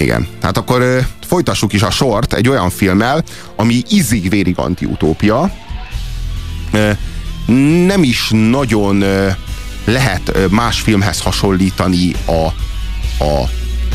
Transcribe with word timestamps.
Igen. 0.00 0.26
Hát 0.42 0.56
akkor 0.56 0.80
ö, 0.80 0.98
folytassuk 1.26 1.72
is 1.72 1.82
a 1.82 1.90
sort 1.90 2.32
egy 2.32 2.48
olyan 2.48 2.70
filmmel, 2.70 3.24
ami 3.56 3.82
ízig-vérig 3.90 4.58
anti-utópia. 4.58 5.50
Ö, 6.72 6.90
nem 7.86 8.02
is 8.02 8.28
nagyon 8.30 9.00
ö, 9.00 9.28
lehet 9.84 10.50
más 10.50 10.80
filmhez 10.80 11.20
hasonlítani 11.20 12.12
a, 12.26 12.46
a 13.24 13.48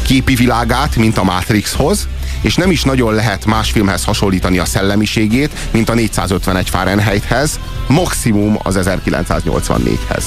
képi 0.06 0.36
világát, 0.36 0.96
mint 0.96 1.18
a 1.18 1.24
Matrixhoz, 1.24 2.08
és 2.42 2.56
nem 2.56 2.72
is 2.72 2.84
nagyon 2.84 3.14
lehet 3.14 3.46
más 3.46 3.72
filmhez 3.72 4.04
hasonlítani 4.04 4.58
a 4.58 4.66
szellemiségét, 4.66 5.52
mint 5.72 5.90
a 5.90 5.94
451 5.94 6.70
Fahrenheithez, 6.70 7.60
maximum 7.88 8.60
az 8.64 8.80
1984-hez. 8.82 10.24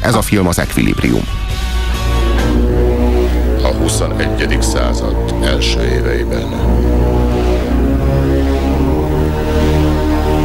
Ez 0.00 0.14
a 0.14 0.22
film 0.22 0.46
az 0.46 0.58
Equilibrium. 0.58 1.43
A 3.84 3.86
21. 3.86 4.58
század 4.60 5.34
első 5.42 5.80
éveiben 5.80 6.48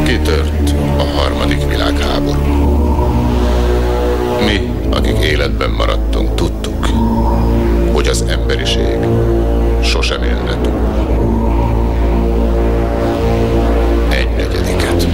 kitört 0.04 0.76
a 0.98 1.04
harmadik 1.20 1.68
világháború. 1.70 2.42
Mi, 4.46 4.72
akik 4.90 5.18
életben 5.18 5.70
maradtunk, 5.70 6.36
tudtuk, 6.36 6.86
hogy 7.94 8.08
az 8.08 8.22
emberiség 8.28 8.98
sosem 9.84 10.24
élne 10.24 10.62
túl. 10.62 10.80
Egy 14.10 14.30
negyediket. 14.38 15.08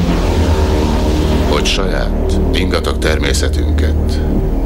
Hogy 1.49 1.65
saját 1.65 2.39
ingatag 2.53 2.97
természetünket 2.97 4.19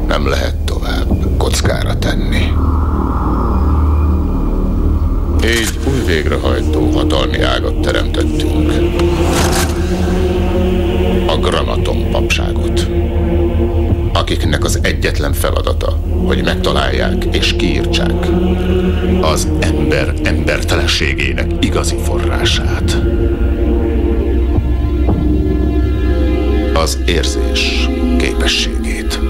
nem 0.08 0.28
lehet 0.28 0.54
tovább 0.54 1.36
kockára 1.38 1.98
tenni. 1.98 2.52
Így 5.44 5.78
új 5.88 6.04
végrehajtó 6.06 6.90
hatalmi 6.90 7.40
ágat 7.40 7.80
teremtettünk. 7.80 8.72
A 11.26 11.36
gramaton 11.36 12.10
papságot 12.10 12.88
akiknek 14.30 14.64
az 14.64 14.78
egyetlen 14.82 15.32
feladata, 15.32 16.00
hogy 16.26 16.44
megtalálják 16.44 17.24
és 17.32 17.54
kiírtsák 17.56 18.26
az 19.20 19.48
ember 19.60 20.14
embertelenségének 20.22 21.50
igazi 21.60 21.96
forrását. 21.96 22.98
Az 26.74 26.98
érzés 27.06 27.88
képességét. 28.18 29.29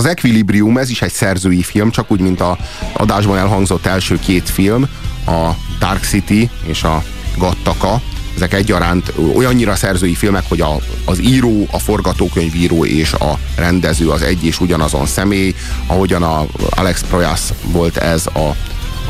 Az 0.00 0.06
Equilibrium, 0.06 0.78
ez 0.78 0.90
is 0.90 1.02
egy 1.02 1.12
szerzői 1.12 1.62
film, 1.62 1.90
csak 1.90 2.10
úgy, 2.10 2.20
mint 2.20 2.40
a 2.40 2.58
adásban 2.92 3.38
elhangzott 3.38 3.86
első 3.86 4.18
két 4.18 4.48
film, 4.48 4.88
a 5.26 5.50
Dark 5.78 6.04
City 6.04 6.50
és 6.66 6.82
a 6.82 7.04
Gattaka 7.36 8.00
ezek 8.34 8.54
egyaránt 8.54 9.12
olyannyira 9.34 9.74
szerzői 9.74 10.14
filmek, 10.14 10.44
hogy 10.48 10.60
a, 10.60 10.76
az 11.04 11.20
író, 11.20 11.66
a 11.70 11.78
forgatókönyvíró 11.78 12.84
és 12.84 13.12
a 13.12 13.38
rendező 13.56 14.08
az 14.08 14.22
egy 14.22 14.44
és 14.44 14.60
ugyanazon 14.60 15.06
személy, 15.06 15.54
ahogyan 15.86 16.22
a 16.22 16.46
Alex 16.70 17.02
Proyas 17.08 17.40
volt 17.62 17.96
ez 17.96 18.26
a, 18.26 18.48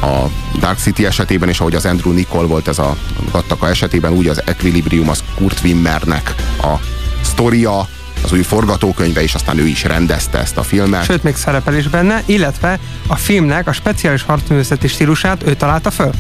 a 0.07 0.31
Dark 0.59 0.79
City 0.79 1.07
esetében, 1.07 1.49
és 1.49 1.61
ahogy 1.61 1.75
az 1.75 1.87
Andrew 1.87 2.13
Nicole 2.13 2.47
volt 2.47 2.69
ez 2.69 2.79
a 2.79 2.97
Gattaka 3.33 3.69
esetében, 3.69 4.13
úgy 4.13 4.29
az 4.29 4.43
Equilibrium 4.45 5.09
az 5.09 5.23
Kurt 5.35 5.61
Wimmernek 5.65 6.35
a 6.63 6.75
sztoria, 7.23 7.89
az 8.25 8.33
új 8.33 8.43
forgatókönyve, 8.43 9.23
és 9.23 9.35
aztán 9.35 9.59
ő 9.59 9.67
is 9.67 9.85
rendezte 9.85 10.39
ezt 10.39 10.57
a 10.57 10.63
filmet. 10.63 11.05
Sőt, 11.05 11.23
még 11.23 11.37
szerepel 11.37 11.75
is 11.77 11.89
benne, 11.89 12.23
illetve 12.27 12.79
a 13.07 13.17
filmnek 13.17 13.67
a 13.67 13.73
speciális 13.73 14.23
harcművészeti 14.23 14.89
stílusát 14.89 15.43
ő 15.47 15.55
találta 15.55 15.91
föl. 15.91 16.11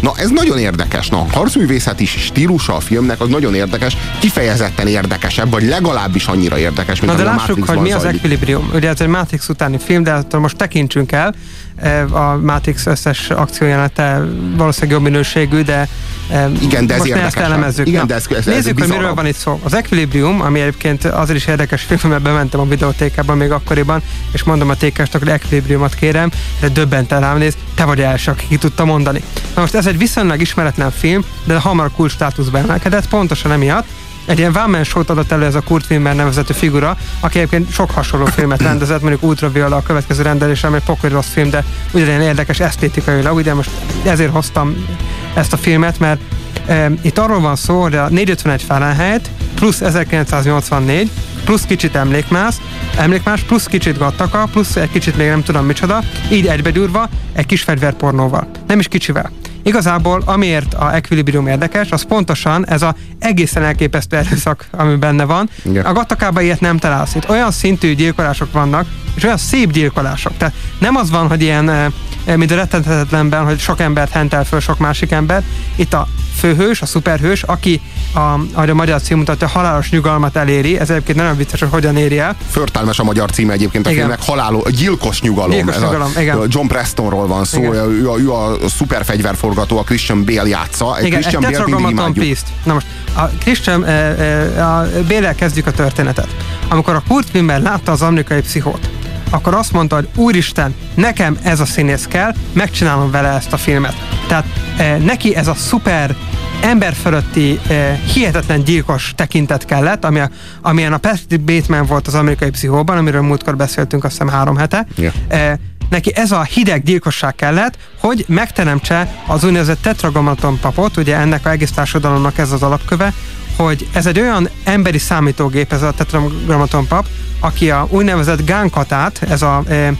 Na, 0.00 0.12
ez 0.16 0.30
nagyon 0.30 0.58
érdekes. 0.58 1.08
Na, 1.08 1.18
a 1.18 1.26
harcművészeti 1.32 2.06
stílusa 2.06 2.74
a 2.74 2.80
filmnek 2.80 3.20
az 3.20 3.28
nagyon 3.28 3.54
érdekes, 3.54 3.96
kifejezetten 4.18 4.86
érdekesebb, 4.86 5.50
vagy 5.50 5.62
legalábbis 5.62 6.26
annyira 6.26 6.58
érdekes, 6.58 7.00
mint 7.00 7.12
Na, 7.12 7.18
de 7.18 7.28
a 7.28 7.34
lássuk, 7.34 7.64
hogy 7.64 7.78
mi 7.78 7.88
zajlik. 7.88 7.94
az 7.94 8.14
Equilibrium. 8.14 8.70
Ugye 8.74 8.88
ez 8.88 9.00
egy 9.00 9.06
Matrix 9.08 9.48
utáni 9.48 9.78
film, 9.84 10.02
de 10.02 10.12
attól 10.12 10.40
most 10.40 10.56
tekintsünk 10.56 11.12
el. 11.12 11.34
E, 11.82 12.02
a 12.02 12.38
Matrix 12.42 12.86
összes 12.86 13.30
akciójelete 13.30 14.24
valószínűleg 14.56 14.94
jobb 14.96 15.02
minőségű, 15.02 15.62
de 15.62 15.88
e, 16.30 16.50
igen, 16.60 16.86
de 16.86 16.94
ez 16.94 17.00
most 17.00 17.12
ezt 17.12 17.36
elemezzük. 17.36 17.86
Igen, 17.86 18.06
de 18.06 18.14
ez, 18.14 18.26
ez, 18.30 18.44
nézzük, 18.44 18.80
ez 18.80 18.86
hogy 18.86 18.96
miről 18.96 19.14
van 19.14 19.26
itt 19.26 19.36
szó. 19.36 19.60
Az 19.62 19.74
Equilibrium, 19.74 20.40
ami 20.40 20.60
egyébként 20.60 21.04
azért 21.04 21.38
is 21.38 21.46
érdekes 21.46 21.82
film, 21.82 22.00
mert 22.02 22.22
bementem 22.22 22.60
a 22.60 22.64
videótékában 22.64 23.36
még 23.36 23.50
akkoriban, 23.50 24.02
és 24.32 24.42
mondom 24.42 24.68
a 24.68 24.74
tékesnek, 24.74 25.22
hogy 25.22 25.30
Equilibriumot 25.30 25.94
kérem, 25.94 26.30
de 26.60 26.68
döbbenten 26.68 27.20
rám 27.20 27.38
néz, 27.38 27.56
te 27.74 27.84
vagy 27.84 28.00
első, 28.00 28.30
aki 28.30 28.46
ki 28.48 28.56
tudta 28.56 28.84
mondani. 28.84 29.22
Na 29.54 29.60
most 29.60 29.74
ez 29.74 29.86
egy 29.86 29.98
viszonylag 29.98 30.40
ismeretlen 30.40 30.90
film, 30.90 31.24
de 31.44 31.58
hamar 31.58 31.90
kult 31.96 32.10
státuszba 32.10 32.58
emelkedett, 32.58 33.08
pontosan 33.08 33.52
emiatt, 33.52 33.86
egy 34.28 34.38
ilyen 34.38 34.56
One 34.56 34.82
show 34.82 35.02
adott 35.06 35.32
elő 35.32 35.44
ez 35.44 35.54
a 35.54 35.60
Kurt 35.60 35.90
Wimmer 35.90 36.14
nevezetű 36.14 36.52
figura, 36.52 36.96
aki 37.20 37.38
egyébként 37.38 37.72
sok 37.72 37.90
hasonló 37.90 38.26
filmet 38.26 38.62
rendezett, 38.62 39.00
mondjuk 39.00 39.22
Ultraviola 39.22 39.76
a 39.76 39.82
következő 39.82 40.22
rendelés, 40.22 40.64
ami 40.64 40.78
pokoli 40.84 41.12
rossz 41.12 41.32
film, 41.32 41.50
de 41.50 41.64
ugyanilyen 41.92 42.20
érdekes 42.20 42.60
esztétikailag, 42.60 43.36
ugye 43.36 43.54
most 43.54 43.70
ezért 44.04 44.32
hoztam 44.32 44.86
ezt 45.34 45.52
a 45.52 45.56
filmet, 45.56 45.98
mert 45.98 46.20
e, 46.66 46.90
itt 47.02 47.18
arról 47.18 47.40
van 47.40 47.56
szó, 47.56 47.82
hogy 47.82 47.94
a 47.94 48.08
451 48.08 48.62
Fahrenheit 48.62 49.30
plusz 49.54 49.80
1984 49.80 51.10
plusz 51.44 51.64
kicsit 51.64 51.96
emlékmász, 51.96 52.60
emlékmás, 52.96 53.40
plusz 53.40 53.66
kicsit 53.66 53.98
gattaka, 53.98 54.48
plusz 54.52 54.76
egy 54.76 54.90
kicsit 54.90 55.16
még 55.16 55.28
nem 55.28 55.42
tudom 55.42 55.64
micsoda, 55.64 56.02
így 56.30 56.46
egybegyúrva 56.46 57.08
egy 57.32 57.46
kis 57.46 57.62
fegyverpornóval. 57.62 58.48
Nem 58.66 58.78
is 58.78 58.88
kicsivel. 58.88 59.30
Igazából 59.62 60.22
amiért 60.24 60.74
a 60.74 60.94
Equilibrium 60.94 61.46
érdekes, 61.46 61.90
az 61.90 62.02
pontosan 62.02 62.68
ez 62.68 62.82
a 62.82 62.94
egészen 63.18 63.62
elképesztő 63.62 64.16
erőszak, 64.16 64.68
ami 64.70 64.96
benne 64.96 65.24
van. 65.24 65.50
Igen. 65.64 65.84
A 65.84 65.92
Gattakában 65.92 66.42
ilyet 66.42 66.60
nem 66.60 66.78
találsz. 66.78 67.14
Itt 67.14 67.28
olyan 67.28 67.50
szintű 67.50 67.94
gyilkolások 67.94 68.52
vannak, 68.52 68.86
és 69.14 69.22
olyan 69.22 69.36
szép 69.36 69.72
gyilkolások. 69.72 70.32
Tehát 70.36 70.54
nem 70.78 70.96
az 70.96 71.10
van, 71.10 71.28
hogy 71.28 71.42
ilyen, 71.42 71.92
mint 72.36 72.50
a 72.50 72.54
rettenthetetlenben, 72.54 73.44
hogy 73.44 73.58
sok 73.58 73.80
embert 73.80 74.10
hentel 74.10 74.44
föl 74.44 74.60
sok 74.60 74.78
másik 74.78 75.10
ember. 75.10 75.42
Itt 75.76 75.94
a 75.94 76.08
főhős, 76.38 76.82
a 76.82 76.86
szuperhős, 76.86 77.42
aki, 77.42 77.80
a, 78.14 78.18
ahogy 78.52 78.70
a 78.70 78.74
magyar 78.74 79.02
cím 79.02 79.18
mutatja, 79.18 79.48
halálos 79.48 79.90
nyugalmat 79.90 80.36
eléri. 80.36 80.78
Ez 80.78 80.90
egyébként 80.90 81.18
nagyon 81.18 81.36
vicces, 81.36 81.60
hogy 81.60 81.68
hogyan 81.70 81.96
éri 81.96 82.18
el. 82.18 82.36
Förtelmes 82.50 82.98
a 82.98 83.04
magyar 83.04 83.30
címe 83.30 83.52
egyébként 83.52 83.86
a 83.86 83.90
igen. 83.90 84.02
filmnek, 84.02 84.26
haláló, 84.26 84.66
gyilkos 84.70 85.20
nyugalom. 85.20 85.50
Gyilkos 85.50 85.74
Ez 85.74 85.80
nyugalom, 85.80 86.12
a, 86.16 86.20
igen. 86.20 86.46
John 86.48 86.66
Prestonról 86.66 87.26
van 87.26 87.44
szó, 87.44 87.58
igen. 87.58 87.74
ő 87.74 88.10
a, 88.10 88.18
ő 88.18 88.32
a 88.32 88.56
szuperfegyverforgató, 88.68 89.78
a 89.78 89.82
Christian 89.82 90.24
Bale 90.24 90.48
játsza. 90.48 90.96
Egy 90.96 91.06
igen, 91.06 91.20
Christian 91.20 91.44
egy 91.44 91.50
tetragrammaton 91.50 92.12
piszt. 92.12 92.46
Na 92.64 92.72
most, 92.72 92.86
a 93.14 93.22
Christian 93.38 93.84
e, 93.84 93.90
e, 93.90 94.64
a 94.64 94.86
Bale-el 95.08 95.34
kezdjük 95.34 95.66
a 95.66 95.70
történetet. 95.70 96.28
Amikor 96.68 96.94
a 96.94 97.02
Kurt 97.08 97.28
Wimmer 97.34 97.60
látta 97.60 97.92
az 97.92 98.02
amerikai 98.02 98.40
pszichót, 98.40 98.90
akkor 99.30 99.54
azt 99.54 99.72
mondta, 99.72 99.94
hogy 99.94 100.08
úristen, 100.14 100.74
nekem 100.94 101.38
ez 101.42 101.60
a 101.60 101.64
színész 101.64 102.06
kell, 102.06 102.34
megcsinálom 102.52 103.10
vele 103.10 103.28
ezt 103.28 103.52
a 103.52 103.56
filmet. 103.56 103.94
Tehát 104.26 104.44
e, 104.76 104.96
neki 104.96 105.34
ez 105.34 105.48
a 105.48 105.54
szuper 105.54 106.16
ember 106.62 106.92
fölötti 106.92 107.60
e, 107.68 108.00
hihetetlen 108.12 108.64
gyilkos 108.64 109.12
tekintet 109.16 109.64
kellett, 109.64 110.04
ami 110.04 110.18
a, 110.18 110.30
amilyen 110.62 110.92
a 110.92 110.98
Patrick 110.98 111.42
Bateman 111.42 111.86
volt 111.86 112.06
az 112.06 112.14
amerikai 112.14 112.50
pszichóban, 112.50 112.96
amiről 112.96 113.22
múltkor 113.22 113.56
beszéltünk 113.56 114.04
azt 114.04 114.12
hiszem 114.12 114.28
három 114.28 114.56
hete. 114.56 114.86
Yeah. 114.96 115.14
E, 115.28 115.58
neki 115.90 116.12
ez 116.14 116.30
a 116.30 116.42
hideg 116.42 116.82
gyilkosság 116.82 117.34
kellett, 117.34 117.78
hogy 118.00 118.24
megteremtse 118.28 119.14
az 119.26 119.44
úgynevezett 119.44 119.82
tetragrammaton 119.82 120.58
papot, 120.60 120.96
ugye 120.96 121.16
ennek 121.16 121.46
a 121.46 121.50
egész 121.50 121.70
társadalomnak 121.70 122.38
ez 122.38 122.52
az 122.52 122.62
alapköve, 122.62 123.12
hogy 123.58 123.88
ez 123.92 124.06
egy 124.06 124.20
olyan 124.20 124.48
emberi 124.64 124.98
számítógép, 124.98 125.72
ez 125.72 125.82
a 125.82 125.92
tetragrammaton 125.92 126.86
pap, 126.86 127.06
aki 127.40 127.70
a 127.70 127.86
úgynevezett 127.90 128.44
gánkatát, 128.44 129.22
ez 129.28 129.42
a 129.42 129.62
e, 129.68 129.92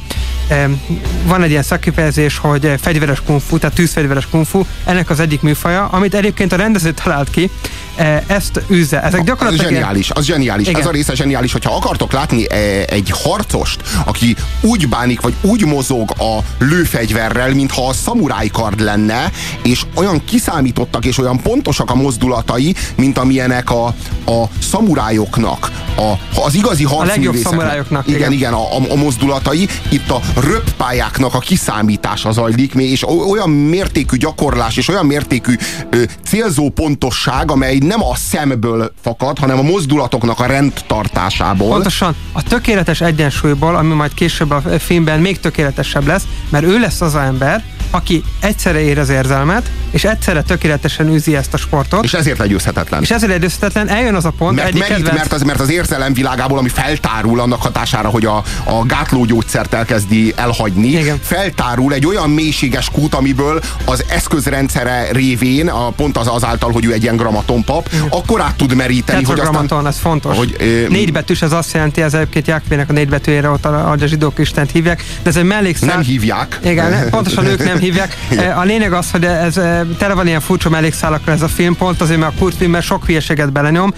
van 1.26 1.42
egy 1.42 1.50
ilyen 1.50 1.62
szakkifejezés, 1.62 2.38
hogy 2.38 2.74
fegyveres 2.80 3.22
kungfu, 3.26 3.58
tehát 3.58 3.76
tűzfegyveres 3.76 4.26
kungfu, 4.30 4.64
ennek 4.84 5.10
az 5.10 5.20
egyik 5.20 5.40
műfaja, 5.40 5.84
amit 5.86 6.14
egyébként 6.14 6.52
a 6.52 6.56
rendező 6.56 6.92
talált 6.92 7.30
ki, 7.30 7.50
e, 7.96 8.24
ezt 8.26 8.60
űzze. 8.70 9.02
Ezek 9.02 9.24
gyakorlatilag... 9.24 9.66
Az 9.66 9.72
zseniális, 9.72 10.10
az 10.10 10.24
zseniális. 10.24 10.68
Igen. 10.68 10.80
Ez 10.80 10.86
a 10.86 10.90
része 10.90 11.14
zseniális, 11.14 11.52
hogyha 11.52 11.74
akartok 11.74 12.12
látni 12.12 12.52
egy 12.86 13.12
harcost, 13.22 13.82
aki 14.04 14.36
úgy 14.60 14.88
bánik, 14.88 15.20
vagy 15.20 15.34
úgy 15.40 15.64
mozog 15.64 16.10
a 16.18 16.38
lőfegyverrel, 16.58 17.54
mintha 17.54 17.88
a 17.88 17.92
szamurájkard 17.92 18.80
lenne, 18.80 19.30
és 19.62 19.82
olyan 19.94 20.24
kiszámítottak, 20.24 21.04
és 21.04 21.18
olyan 21.18 21.42
pontosak 21.42 21.90
a 21.90 21.94
mozdulatai, 21.94 22.74
mint 22.96 23.18
amilyenek 23.18 23.70
a, 23.70 23.86
a 24.26 24.44
szamurájoknak, 24.70 25.70
a, 25.96 26.40
az 26.40 26.54
igazi 26.54 26.84
harcművészeknek. 26.84 27.06
A 27.06 27.08
legjobb 27.08 27.34
szamurájoknak. 27.34 28.06
Igen, 28.06 28.18
igen, 28.18 28.32
igen 28.32 28.52
a, 28.52 28.76
a, 28.76 28.80
a 28.90 28.94
mozdulatai. 28.94 29.68
Itt 29.88 30.10
a 30.10 30.20
röppályáknak 30.40 31.34
a 31.34 31.38
kiszámítása 31.38 32.32
zajlik, 32.32 32.72
és 32.74 33.06
olyan 33.08 33.50
mértékű 33.50 34.16
gyakorlás, 34.16 34.76
és 34.76 34.88
olyan 34.88 35.06
mértékű 35.06 35.54
ö, 35.90 36.02
célzó 36.24 36.68
pontosság, 36.68 37.50
amely 37.50 37.78
nem 37.78 38.02
a 38.04 38.14
szemből 38.14 38.92
fakad, 39.02 39.38
hanem 39.38 39.58
a 39.58 39.62
mozdulatoknak 39.62 40.40
a 40.40 40.46
rendtartásából. 40.46 41.70
Pontosan 41.70 42.14
a 42.32 42.42
tökéletes 42.42 43.00
egyensúlyból, 43.00 43.76
ami 43.76 43.94
majd 43.94 44.14
később 44.14 44.50
a 44.50 44.60
filmben 44.78 45.20
még 45.20 45.40
tökéletesebb 45.40 46.06
lesz, 46.06 46.22
mert 46.48 46.64
ő 46.64 46.78
lesz 46.78 47.00
az 47.00 47.14
a 47.14 47.22
ember, 47.22 47.64
aki 47.90 48.22
egyszerre 48.40 48.80
érez 48.80 49.08
érzelmet, 49.08 49.70
és 49.90 50.04
egyszerre 50.04 50.42
tökéletesen 50.42 51.08
űzi 51.08 51.36
ezt 51.36 51.54
a 51.54 51.56
sportot. 51.56 52.04
És 52.04 52.14
ezért 52.14 52.38
legyőzhetetlen. 52.38 53.02
És 53.02 53.10
ezért 53.10 53.32
legyőzhetetlen, 53.32 53.88
eljön 53.88 54.14
az 54.14 54.24
a 54.24 54.30
pont, 54.30 54.56
mert, 54.56 54.72
merít, 54.72 54.86
kedvenc... 54.86 55.16
mert, 55.16 55.32
az, 55.32 55.42
mert 55.42 55.60
az 55.60 55.70
érzelem 55.70 56.12
világából, 56.12 56.58
ami 56.58 56.68
feltárul 56.68 57.40
annak 57.40 57.62
hatására, 57.62 58.08
hogy 58.08 58.24
a, 58.24 58.42
a 58.64 58.86
gátlógyógyszert 58.86 59.74
elkezdi 59.74 60.32
elhagyni, 60.36 60.88
Igen. 60.88 61.18
feltárul 61.22 61.92
egy 61.92 62.06
olyan 62.06 62.30
mélységes 62.30 62.90
kút, 62.90 63.14
amiből 63.14 63.60
az 63.84 64.04
eszközrendszere 64.08 65.08
révén, 65.12 65.68
a, 65.68 65.90
pont 65.90 66.16
az 66.16 66.26
azáltal, 66.26 66.72
hogy 66.72 66.84
ő 66.84 66.92
egy 66.92 67.02
ilyen 67.02 67.16
gramatonpap, 67.16 67.88
Igen. 67.92 68.06
akkor 68.08 68.40
át 68.40 68.56
tud 68.56 68.74
meríteni, 68.74 69.24
hogy 69.24 69.40
aztán... 69.40 69.86
ez 69.86 69.98
fontos. 69.98 70.36
Hogy, 70.36 70.56
ö, 70.58 70.88
négy 70.88 71.12
betűs, 71.12 71.42
ez 71.42 71.52
azt 71.52 71.72
jelenti, 71.72 72.02
ez 72.02 72.14
egyébként 72.14 72.46
Jákvének 72.46 72.90
a 72.90 72.92
négy 72.92 73.08
betűjére, 73.08 73.48
ott 73.48 73.64
a, 73.64 73.90
a 73.90 73.96
zsidók 74.06 74.38
Istent 74.38 74.70
hívják, 74.70 75.04
de 75.22 75.30
ez 75.30 75.36
egy 75.36 75.44
mellékszám. 75.44 75.88
Nem 75.88 76.00
hívják. 76.00 76.58
Igen, 76.64 77.10
pontosan 77.10 77.46
ők 77.46 77.64
nem 77.64 77.78
hívják. 77.78 78.16
A 78.60 78.62
lényeg 78.62 78.92
az, 78.92 79.10
hogy 79.10 79.24
ez 79.24 79.56
tele 79.98 80.14
van 80.14 80.26
ilyen 80.26 80.40
furcsa 80.40 80.68
mellékszálakra 80.68 81.32
ez 81.32 81.42
a 81.42 81.48
film, 81.48 81.76
pont 81.76 82.00
azért, 82.00 82.20
mert 82.20 82.34
a 82.34 82.38
Kurt 82.38 82.66
mert 82.66 82.84
sok 82.84 83.06
hülyeséget 83.06 83.52
belenyom, 83.52 83.92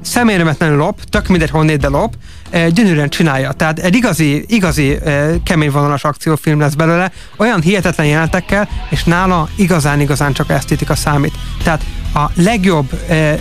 szemérmetlenül 0.00 0.76
lop, 0.76 1.04
tök 1.04 1.28
mindegy 1.28 1.50
honnét, 1.50 1.80
de 1.80 1.88
lop, 1.88 2.14
gyönyörűen 2.70 3.08
csinálja. 3.08 3.52
Tehát 3.52 3.78
egy 3.78 3.94
igazi, 3.94 4.44
igazi 4.48 4.98
kemény 5.44 5.70
vonalas 5.70 6.04
akciófilm 6.04 6.60
lesz 6.60 6.74
belőle, 6.74 7.12
olyan 7.36 7.60
hihetetlen 7.60 8.06
jelenetekkel, 8.06 8.68
és 8.90 9.04
nála 9.04 9.48
igazán-igazán 9.56 10.32
csak 10.32 10.50
esztétika 10.50 10.94
számít. 10.94 11.34
Tehát 11.62 11.82
a 12.14 12.30
legjobb 12.34 13.00
e, 13.08 13.14
e, 13.14 13.38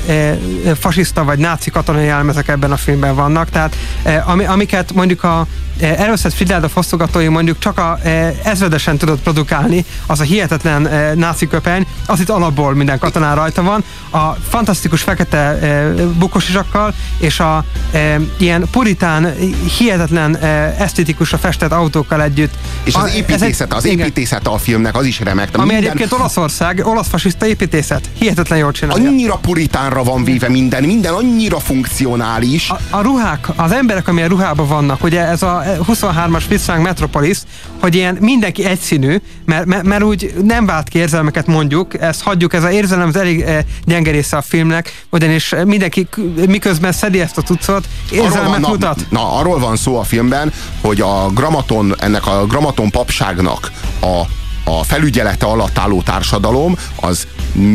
fasiszta 0.80 1.24
vagy 1.24 1.40
náci 1.40 1.70
katonai 1.70 2.06
jelmezek 2.06 2.48
ebben 2.48 2.72
a 2.72 2.78
filmben 2.78 3.16
vannak, 3.16 3.50
tehát 3.50 3.76
e, 4.04 4.24
ami, 4.26 4.46
amiket 4.46 4.94
mondjuk 4.94 5.24
a 5.24 5.48
e, 5.80 5.86
erőszett 5.98 6.34
Fidel 6.34 6.68
fosztogatói 6.68 7.28
mondjuk 7.28 7.60
csak 7.60 7.78
a 7.78 7.98
e, 8.04 8.34
ezredesen 8.44 8.98
tudott 8.98 9.22
produkálni, 9.22 9.86
az 10.06 10.20
a 10.20 10.24
hihetetlen 10.24 10.88
e, 10.88 11.14
náci 11.14 11.48
köpeny, 11.48 11.88
az 12.06 12.20
itt 12.20 12.30
alapból 12.30 12.74
minden 12.74 13.00
katonán 13.00 13.36
rajta 13.36 13.64
van, 13.64 13.84
a 14.10 14.34
fantasztikus 14.50 15.02
fekete 15.02 15.38
e, 15.38 15.94
bukosisakkal 16.06 16.94
és 17.18 17.40
a 17.40 17.64
e, 17.92 18.20
ilyen 18.38 18.68
puritán, 18.72 19.34
hihetetlen 19.78 20.36
e, 20.36 20.48
esztétikusra 20.78 21.38
festett 21.38 21.72
autókkal 21.72 22.22
együtt. 22.22 22.54
És 22.84 22.96
az 22.96 23.04
a, 23.04 23.08
építészet, 23.08 23.74
az 23.74 23.86
építészet 23.86 24.48
a 24.48 24.58
filmnek 24.58 24.96
az 24.96 25.06
is 25.06 25.20
remek. 25.20 25.50
Ami 25.54 25.66
minden... 25.66 25.84
egyébként 25.84 26.12
Olaszország, 26.12 26.82
olasz 26.86 27.08
fasiszta 27.08 27.46
építészet. 27.46 28.10
Hihetetlen 28.18 28.60
jól 28.62 28.72
csinálja. 28.72 29.10
Annyira 29.10 29.36
puritánra 29.36 30.04
van 30.04 30.24
véve 30.24 30.50
minden, 30.50 30.84
minden 30.84 31.14
annyira 31.14 31.60
funkcionális. 31.60 32.70
A, 32.70 32.80
a 32.90 33.02
ruhák, 33.02 33.48
az 33.56 33.72
emberek, 33.72 34.08
amilyen 34.08 34.30
ruhában 34.30 34.68
vannak, 34.68 35.04
ugye 35.04 35.28
ez 35.28 35.42
a 35.42 35.64
23-as 35.88 36.44
Fitzang 36.48 36.82
Metropolis, 36.82 37.38
hogy 37.80 37.96
ilyen 37.96 38.18
mindenki 38.20 38.66
egyszínű, 38.66 39.18
mert, 39.46 39.66
mert, 39.66 39.84
mert 39.84 40.04
úgy 40.04 40.34
nem 40.44 40.66
vált 40.66 40.88
ki 40.88 40.98
érzelmeket 40.98 41.48
mondjuk, 41.48 42.02
ezt 42.02 42.22
hagyjuk, 42.22 42.54
ez 42.54 42.64
a 42.64 42.72
érzelem 42.72 43.08
az 43.08 43.16
elég 43.16 43.42
e, 43.42 43.66
gyenge 43.86 44.12
része 44.12 44.38
a 44.38 44.42
filmnek, 44.42 45.06
ugyanis 45.10 45.56
mindenki 45.66 46.08
miközben 46.48 46.92
szedi 46.92 47.22
ezt 47.22 47.38
a 47.38 47.42
tucot, 47.42 47.88
érzelmet 48.12 48.62
van, 48.62 48.72
mutat. 48.72 49.06
Na, 49.10 49.20
na, 49.20 49.38
arról 49.38 49.60
van 49.60 49.76
szó 49.76 50.00
a 50.00 50.04
filmben, 50.04 50.54
hogy 50.82 51.02
a 51.02 51.30
gramaton, 51.34 51.96
ennek 52.00 52.28
a 52.28 52.46
gramaton 52.46 52.90
papságnak 52.90 53.72
a 54.02 54.22
a 54.64 54.84
felügyelete 54.84 55.46
alatt 55.46 55.78
álló 55.78 56.02
társadalom 56.02 56.78
az 56.96 57.28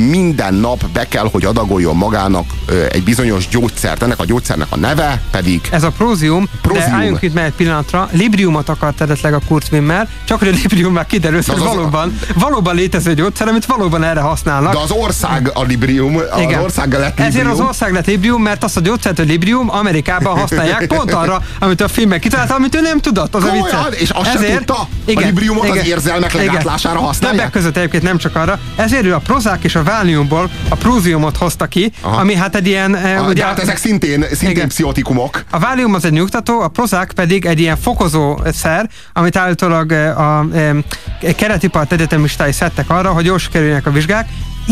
minden 0.08 0.54
nap 0.54 0.88
be 0.88 1.08
kell, 1.08 1.28
hogy 1.32 1.44
adagoljon 1.44 1.96
magának 1.96 2.46
egy 2.90 3.02
bizonyos 3.02 3.48
gyógyszert. 3.48 4.02
Ennek 4.02 4.20
a 4.20 4.24
gyógyszernek 4.24 4.66
a 4.70 4.76
neve 4.76 5.22
pedig... 5.30 5.60
Ez 5.70 5.82
a 5.82 5.90
prózium, 5.90 6.48
prózium. 6.62 6.90
de 6.90 6.96
álljunk 6.96 7.22
itt 7.22 7.34
meg 7.34 7.44
egy 7.44 7.52
pillanatra. 7.52 8.08
Libriumot 8.12 8.68
akart 8.68 9.00
eredetleg 9.00 9.34
a 9.34 9.40
Kurt 9.48 9.68
Wimmer, 9.72 10.08
csak 10.24 10.38
hogy 10.38 10.48
a 10.48 10.50
Librium 10.50 10.92
már 10.92 11.06
kiderült, 11.06 11.46
hogy 11.46 11.58
valóban, 11.58 12.18
a... 12.28 12.38
valóban 12.38 12.74
létező 12.74 13.14
gyógyszer, 13.14 13.48
amit 13.48 13.66
valóban 13.66 14.02
erre 14.02 14.20
használnak. 14.20 14.72
De 14.72 14.78
az 14.78 14.90
ország 14.90 15.50
a 15.54 15.62
Librium, 15.62 16.16
az 16.16 16.40
Igen. 16.40 16.62
ország 16.62 16.92
lett 16.92 17.18
Librium. 17.18 17.28
Ezért 17.28 17.46
az 17.46 17.60
ország 17.60 17.92
lett 17.92 18.06
Librium, 18.06 18.42
mert 18.42 18.64
azt 18.64 18.76
a 18.76 18.80
gyógyszert, 18.80 19.16
hogy 19.16 19.28
Librium 19.28 19.70
Amerikában 19.70 20.38
használják 20.38 20.86
pont 20.96 21.12
arra, 21.12 21.42
amit 21.58 21.80
a 21.80 21.88
filmben 21.88 22.20
kitalálta, 22.20 22.54
amit 22.54 22.74
ő 22.74 22.80
nem 22.80 22.98
tudott. 22.98 23.34
Az 23.34 23.42
Komolyan? 23.42 23.76
a 23.76 23.86
És 23.86 24.10
azt 24.10 24.34
Ezért, 24.34 24.56
tudta? 24.56 24.88
Igen, 25.04 25.22
a 25.22 25.26
Libriumot 25.26 25.64
igen, 25.64 25.78
az 25.78 25.86
érzelmek 25.86 26.32
legátlására 26.32 26.98
használják? 26.98 27.38
Többek 27.38 27.52
között 27.52 27.76
egyébként 27.76 28.02
nem 28.02 28.18
csak 28.18 28.36
arra. 28.36 28.58
Ezért 28.76 29.04
ő 29.04 29.14
a 29.14 29.18
prozák 29.18 29.64
és 29.66 29.74
a 29.74 29.82
váliumból 29.82 30.50
a 30.68 30.74
próziumot 30.74 31.36
hozta 31.36 31.66
ki, 31.66 31.92
Aha. 32.00 32.20
ami 32.20 32.34
hát 32.34 32.54
egy 32.54 32.66
ilyen... 32.66 32.94
A, 32.94 33.28
ugye, 33.28 33.44
hát 33.44 33.58
ezek 33.58 33.76
szintén, 33.76 34.24
szintén 34.30 34.50
igen. 34.50 34.68
pszichotikumok. 34.68 35.44
A 35.50 35.58
válium 35.58 35.94
az 35.94 36.04
egy 36.04 36.12
nyugtató, 36.12 36.60
a 36.60 36.68
prozák 36.68 37.12
pedig 37.12 37.46
egy 37.46 37.60
ilyen 37.60 37.76
fokozó 37.76 38.38
szer, 38.52 38.88
amit 39.12 39.36
állítólag 39.36 39.92
eh, 39.92 40.20
a, 40.20 40.38
a, 40.38 40.46
eh, 40.52 40.76
a 41.22 41.34
keretipart 41.36 41.92
egyetemistái 41.92 42.52
szedtek 42.52 42.90
arra, 42.90 43.12
hogy 43.12 43.24
jól 43.24 43.38
sikerüljenek 43.38 43.86
a 43.86 43.90
vizsgák, 43.90 44.28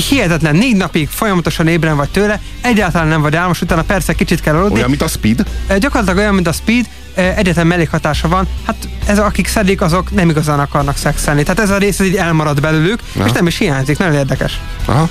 hihetetlen, 0.08 0.56
négy 0.56 0.76
napig 0.76 1.08
folyamatosan 1.08 1.66
ébren 1.66 1.96
vagy 1.96 2.10
tőle, 2.10 2.40
egyáltalán 2.60 3.08
nem 3.08 3.20
vagy 3.20 3.36
álmos, 3.36 3.60
utána 3.60 3.82
persze 3.82 4.12
kicsit 4.12 4.40
kell 4.40 4.54
aludni. 4.56 4.76
Olyan, 4.76 4.88
mint 4.88 5.02
a 5.02 5.08
speed? 5.08 5.44
Gyakorlatilag 5.78 6.18
olyan, 6.18 6.34
mint 6.34 6.48
a 6.48 6.52
speed, 6.52 6.86
egyetlen 7.14 7.66
mellékhatása 7.66 8.28
van, 8.28 8.46
hát 8.66 8.76
ez, 9.06 9.18
akik 9.18 9.46
szedik, 9.46 9.80
azok 9.80 10.10
nem 10.10 10.28
igazán 10.28 10.60
akarnak 10.60 10.96
szexelni. 10.96 11.42
Tehát 11.42 11.60
ez 11.60 11.70
a 11.70 11.78
rész 11.78 12.00
ez 12.00 12.06
így 12.06 12.16
elmarad 12.16 12.60
belőlük, 12.60 13.00
Aha. 13.16 13.26
és 13.26 13.32
nem 13.32 13.46
is 13.46 13.58
hiányzik, 13.58 13.98
nagyon 13.98 14.14
érdekes. 14.14 14.60
Aha. 14.84 15.08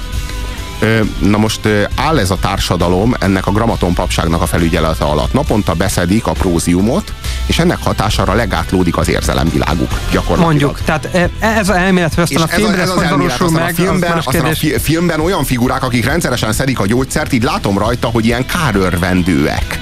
Na 1.19 1.37
most 1.37 1.67
áll 1.95 2.19
ez 2.19 2.31
a 2.31 2.37
társadalom 2.41 3.13
ennek 3.19 3.47
a 3.47 3.51
gramaton 3.51 3.93
papságnak 3.93 4.41
a 4.41 4.45
felügyelete 4.45 5.03
alatt. 5.03 5.33
Naponta 5.33 5.73
beszedik 5.73 6.27
a 6.27 6.31
próziumot, 6.31 7.13
és 7.45 7.59
ennek 7.59 7.77
hatására 7.83 8.33
legátlódik 8.33 8.97
az 8.97 9.09
érzelemviláguk 9.09 9.89
gyakorlatilag. 10.11 10.39
Mondjuk, 10.39 10.79
tehát 10.85 11.31
ez 11.39 11.69
az 11.69 11.75
elmélet, 11.75 12.17
aztán 12.17 12.43
a 12.43 12.47
filmben 12.47 12.79
ez, 12.79 12.89
ez, 12.89 13.01
ez 13.01 13.09
valósul 13.09 13.49
meg, 13.49 13.69
a 13.69 13.73
filmben, 13.73 14.11
az 14.11 14.27
aztán 14.27 14.45
a 14.45 14.55
fi, 14.55 14.77
filmben 14.77 15.19
olyan 15.19 15.43
figurák, 15.43 15.83
akik 15.83 16.05
rendszeresen 16.05 16.53
szedik 16.53 16.79
a 16.79 16.85
gyógyszert, 16.85 17.33
így 17.33 17.43
látom 17.43 17.77
rajta, 17.77 18.07
hogy 18.07 18.25
ilyen 18.25 18.45
kárörvendőek. 18.45 19.79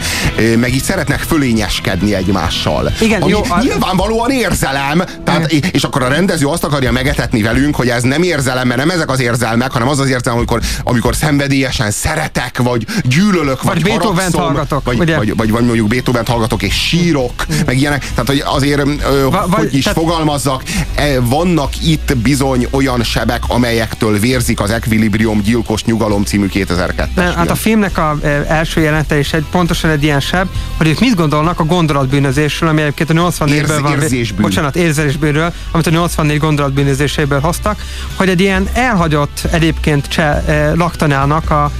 Meg 0.59 0.73
így 0.73 0.83
szeretnek 0.83 1.19
fölényeskedni 1.19 2.13
egymással. 2.13 2.91
Igen, 3.01 3.21
ami 3.21 3.31
jó, 3.31 3.41
nyilvánvalóan 3.61 4.31
érzelem. 4.31 5.03
Tehát, 5.23 5.51
és 5.51 5.83
akkor 5.83 6.03
a 6.03 6.07
rendező 6.07 6.45
azt 6.45 6.63
akarja 6.63 6.91
megetetni 6.91 7.41
velünk, 7.41 7.75
hogy 7.75 7.89
ez 7.89 8.03
nem 8.03 8.23
érzelem, 8.23 8.67
mert 8.67 8.79
nem 8.79 8.89
ezek 8.89 9.09
az 9.09 9.19
érzelmek, 9.19 9.71
hanem 9.71 9.87
az 9.87 9.99
az 9.99 10.09
érzelem, 10.09 10.37
amikor 10.37 10.61
amikor 10.83 11.15
szenvedélyesen 11.15 11.91
szeretek, 11.91 12.57
vagy 12.57 12.85
gyűlölök, 13.03 13.61
vagy, 13.61 13.73
vagy 13.73 13.83
Beethoven 13.83 14.31
hallgatok, 14.31 14.83
vagy, 14.83 14.97
vagy, 14.97 15.15
vagy, 15.15 15.35
vagy, 15.35 15.51
vagy 15.51 15.65
mondjuk 15.65 15.87
Beethoven 15.87 16.25
hallgatok, 16.25 16.61
és 16.61 16.73
sírok. 16.73 17.45
Meg 17.65 17.77
ilyenek. 17.77 17.99
Tehát, 18.09 18.27
hogy 18.27 18.43
azért, 18.45 18.79
ö, 18.79 19.27
Va, 19.29 19.47
vagy, 19.47 19.59
hogy 19.59 19.75
is 19.75 19.83
tehát... 19.83 19.99
fogalmazzak, 19.99 20.63
e, 20.95 21.19
vannak 21.19 21.83
itt 21.83 22.17
bizony 22.17 22.67
olyan 22.71 23.03
sebek, 23.03 23.43
amelyektől 23.47 24.19
vérzik 24.19 24.59
az 24.59 24.69
Equilibrium 24.69 25.41
gyilkos 25.41 25.83
nyugalom 25.83 26.23
című 26.23 26.47
2002 26.47 27.09
Nem, 27.15 27.33
Hát 27.35 27.49
a 27.49 27.55
filmnek 27.55 27.97
a 27.97 28.17
e, 28.23 28.27
első 28.47 28.81
jelente 28.81 29.19
is 29.19 29.33
egy, 29.33 29.45
pontosan 29.51 29.89
egy 29.89 30.03
ilyen 30.03 30.19
seb, 30.19 30.47
hogy 30.77 30.87
ők 30.87 30.99
mit 30.99 31.15
gondolnak 31.15 31.59
a 31.59 31.63
gondolatbűnözésről, 31.63 32.69
ami 32.69 32.81
egyébként 32.81 33.09
a 33.09 33.13
84-ből 33.13 33.79
van. 33.81 34.01
Érzésbűn. 34.01 34.41
Bocsánat, 34.41 34.75
érzésbűnről, 34.75 35.53
amit 35.71 35.87
a 35.87 35.89
84 35.89 36.37
gondolatbűnözéséből 36.39 37.39
hoztak, 37.39 37.85
hogy 38.15 38.29
egy 38.29 38.39
ilyen 38.39 38.67
elhagyott 38.73 39.47
egyébként 39.51 40.07
cseh 40.07 40.47
e, 40.47 40.73
laktanának 40.75 41.49
a 41.49 41.71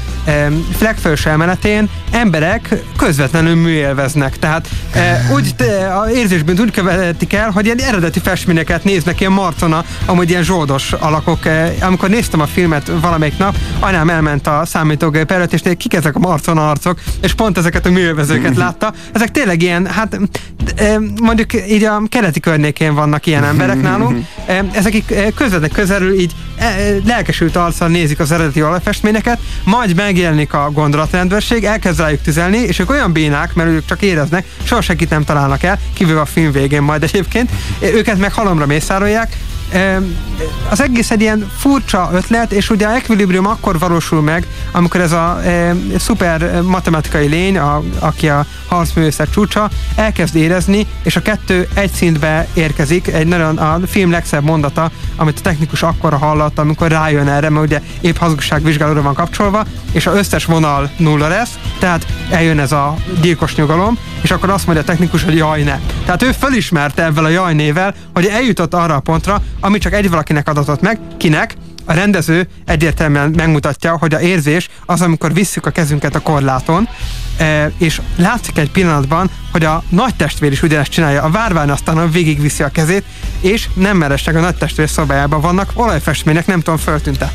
legfelső 0.79 1.29
emeletén 1.29 1.89
emberek 2.11 2.75
közvetlenül 2.97 3.55
műélveznek. 3.55 4.39
Tehát 4.39 4.67
e, 4.93 5.29
úgy 5.33 5.55
te, 5.55 5.95
a 5.95 6.09
érzésben 6.09 6.59
úgy 6.59 6.71
követik 6.71 7.33
el, 7.33 7.49
hogy 7.49 7.65
ilyen 7.65 7.79
eredeti 7.79 8.19
festményeket 8.19 8.83
néznek, 8.83 9.19
ilyen 9.19 9.31
marcona, 9.31 9.85
amúgy 10.05 10.29
ilyen 10.29 10.43
zsoldos 10.43 10.93
alakok. 10.93 11.45
E, 11.45 11.73
amikor 11.81 12.09
néztem 12.09 12.39
a 12.41 12.45
filmet 12.45 12.91
valamelyik 13.01 13.37
nap, 13.37 13.55
anyám 13.79 14.09
elment 14.09 14.47
a 14.47 14.61
számítógép 14.65 15.31
előtt, 15.31 15.53
és 15.53 15.61
kik 15.77 15.93
ezek 15.93 16.15
a 16.15 16.19
marcona 16.19 16.69
arcok, 16.69 16.99
és 17.21 17.33
pont 17.33 17.57
ezeket 17.57 17.85
a 17.85 17.89
műélvezőket 17.89 18.55
látta. 18.55 18.93
Ezek 19.13 19.31
tényleg 19.31 19.61
ilyen, 19.61 19.85
hát 19.87 20.19
e, 20.75 20.99
mondjuk 21.21 21.69
így 21.69 21.83
a 21.83 22.01
keleti 22.09 22.39
környékén 22.39 22.93
vannak 22.93 23.25
ilyen 23.25 23.43
emberek 23.43 23.81
nálunk. 23.81 24.25
E, 24.45 24.65
ezek 24.73 25.03
közvetlenül 25.35 25.69
közelül 25.69 26.19
így 26.19 26.31
e, 26.57 26.75
lelkesült 27.05 27.55
arccal 27.55 27.87
nézik 27.87 28.19
az 28.19 28.31
eredeti 28.31 28.61
alapfestményeket, 28.61 29.39
majd 29.63 29.95
megjelenik 29.95 30.53
a 30.53 30.71
gondolatrendőrség, 30.73 31.63
elkezd 31.63 31.99
rájuk 32.01 32.21
tüzelni, 32.21 32.57
és 32.57 32.79
ők 32.79 32.89
olyan 32.89 33.11
bénák, 33.11 33.53
mert 33.53 33.69
ők 33.69 33.85
csak 33.85 34.01
éreznek, 34.01 34.45
soha 34.63 34.81
senkit 34.81 35.09
nem 35.09 35.23
találnak 35.23 35.63
el, 35.63 35.79
kívül 35.93 36.17
a 36.17 36.25
film 36.25 36.51
végén 36.51 36.81
majd 36.81 37.03
egyébként, 37.03 37.49
őket 37.81 38.17
meg 38.17 38.33
halomra 38.33 38.65
mészárolják, 38.65 39.37
az 40.69 40.81
egész 40.81 41.11
egy 41.11 41.21
ilyen 41.21 41.49
furcsa 41.57 42.09
ötlet, 42.13 42.51
és 42.51 42.69
ugye 42.69 42.87
a 42.87 42.93
Equilibrium 42.93 43.47
akkor 43.47 43.79
valósul 43.79 44.21
meg, 44.21 44.47
amikor 44.71 45.01
ez 45.01 45.11
a 45.11 45.39
e, 45.43 45.75
szuper 45.97 46.61
matematikai 46.61 47.27
lény, 47.27 47.57
a, 47.57 47.81
aki 47.99 48.29
a 48.29 48.45
harcművészet 48.67 49.31
csúcsa, 49.31 49.69
elkezd 49.95 50.35
érezni, 50.35 50.87
és 51.03 51.15
a 51.15 51.21
kettő 51.21 51.67
egy 51.73 51.91
szintbe 51.91 52.47
érkezik. 52.53 53.07
Egy 53.07 53.27
nagyon 53.27 53.57
a 53.57 53.79
film 53.87 54.11
legszebb 54.11 54.43
mondata, 54.43 54.91
amit 55.15 55.37
a 55.37 55.41
technikus 55.41 55.83
akkor 55.83 56.13
hallott, 56.13 56.59
amikor 56.59 56.91
rájön 56.91 57.27
erre, 57.27 57.49
mert 57.49 57.65
ugye 57.65 57.81
épp 58.01 58.17
hazugságvizsgálóra 58.17 59.01
van 59.01 59.13
kapcsolva, 59.13 59.65
és 59.91 60.07
az 60.07 60.15
összes 60.15 60.45
vonal 60.45 60.89
nulla 60.97 61.27
lesz, 61.27 61.59
tehát 61.79 62.05
eljön 62.29 62.59
ez 62.59 62.71
a 62.71 62.95
gyilkos 63.21 63.55
nyugalom, 63.55 63.97
és 64.21 64.31
akkor 64.31 64.49
azt 64.49 64.65
mondja 64.65 64.83
a 64.83 64.87
technikus, 64.87 65.23
hogy 65.23 65.35
jaj 65.35 65.63
ne. 65.63 65.79
Tehát 66.05 66.23
ő 66.23 66.31
felismerte 66.31 67.03
ebben 67.03 67.25
a 67.25 67.29
jaj 67.29 67.53
nével, 67.53 67.93
hogy 68.13 68.25
eljutott 68.25 68.73
arra 68.73 68.95
a 68.95 68.99
pontra, 68.99 69.41
ami 69.59 69.77
csak 69.77 69.93
egy 69.93 70.09
valakinek 70.09 70.49
adatott 70.49 70.81
meg, 70.81 70.99
kinek, 71.17 71.55
a 71.85 71.93
rendező 71.93 72.47
egyértelműen 72.65 73.33
megmutatja, 73.35 73.97
hogy 73.97 74.13
a 74.13 74.19
érzés 74.19 74.69
az, 74.85 75.01
amikor 75.01 75.33
visszük 75.33 75.65
a 75.65 75.69
kezünket 75.69 76.15
a 76.15 76.19
korláton, 76.19 76.89
e, 77.37 77.71
és 77.77 78.01
látszik 78.15 78.57
egy 78.57 78.71
pillanatban, 78.71 79.29
hogy 79.51 79.63
a 79.63 79.83
nagy 79.89 80.15
testvér 80.15 80.51
is 80.51 80.61
ugyanezt 80.61 80.91
csinálja. 80.91 81.23
A 81.23 81.29
várvány 81.29 81.69
aztán 81.69 82.11
végigviszi 82.11 82.63
a 82.63 82.69
kezét, 82.69 83.03
és 83.39 83.67
nem 83.73 83.97
meresek 83.97 84.35
a 84.35 84.39
nagy 84.39 84.55
testvér 84.55 84.89
szobájában 84.89 85.41
vannak 85.41 85.71
olajfestmények, 85.73 86.45
nem 86.45 86.59
tudom, 86.59 86.79
föltűnte. 86.79 87.31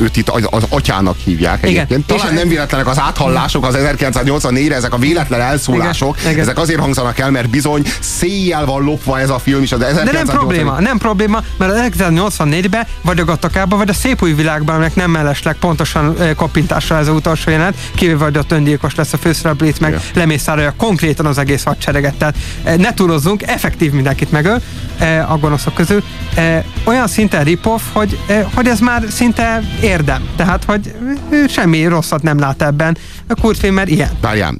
őt 0.00 0.16
itt 0.16 0.28
az, 0.28 0.46
az 0.50 0.64
atyának 0.68 1.16
hívják 1.24 1.58
Igen. 1.58 1.70
egyébként. 1.70 2.06
Talán 2.06 2.32
és 2.32 2.38
nem 2.38 2.48
véletlenek 2.48 2.86
az 2.86 2.98
áthallások 2.98 3.64
az 3.64 3.74
1984-re, 3.78 4.74
ezek 4.74 4.92
a 4.92 4.98
véletlen 4.98 5.40
elszólások, 5.40 6.16
Igen. 6.20 6.38
ezek 6.38 6.58
azért 6.58 6.80
hangzanak 6.80 7.18
el, 7.18 7.30
mert 7.30 7.50
bizony 7.50 7.82
széjjel 8.00 8.64
van 8.64 8.84
lopva 8.84 9.20
ez 9.20 9.30
a 9.30 9.38
film 9.38 9.62
is. 9.62 9.72
Az 9.72 9.80
1984... 9.80 10.12
De 10.12 10.24
nem 10.24 10.36
probléma, 10.36 10.80
nem 10.80 10.98
probléma, 10.98 11.42
mert 11.56 11.72
az 11.72 11.90
1984-ben 11.98 12.86
vagy 13.02 13.18
a 13.18 13.24
Gattakában, 13.24 13.78
vagy 13.78 13.88
a 13.88 13.94
szép 13.94 14.22
új 14.22 14.32
világban, 14.32 14.74
aminek 14.74 14.94
nem 14.94 15.10
mellesleg 15.10 15.56
pontosan 15.56 16.16
kopintásra 16.36 16.98
ez 16.98 17.08
az 17.08 17.14
utolsó 17.14 17.50
jelenet, 17.50 17.74
kivéve 17.94 18.18
vagy 18.18 18.38
ott 18.38 18.52
öngyilkos 18.52 18.94
lesz 18.94 19.12
a 19.12 19.16
főszereplét, 19.16 19.80
meg 19.80 20.00
lemészárolja 20.14 20.74
konkrétan 20.76 21.26
az 21.26 21.38
egész 21.46 21.62
hadsereget. 21.62 22.14
Tehát 22.14 22.36
ne 22.76 22.94
túlozzunk, 22.94 23.42
effektív 23.42 23.92
mindenkit 23.92 24.30
megöl 24.30 24.60
a 25.28 25.38
gonoszok 25.38 25.74
közül. 25.74 26.02
Olyan 26.84 27.06
szinten 27.06 27.44
ripoff, 27.44 27.82
hogy, 27.92 28.18
hogy 28.54 28.66
ez 28.66 28.80
már 28.80 29.02
szinte 29.10 29.62
érdem. 29.82 30.28
Tehát, 30.36 30.64
hogy 30.64 30.94
semmi 31.48 31.86
rosszat 31.86 32.22
nem 32.22 32.38
lát 32.38 32.62
ebben. 32.62 32.96
A 33.28 33.34
kurtfilmer 33.40 33.88
ilyen. 33.88 34.10
Várjál, 34.20 34.54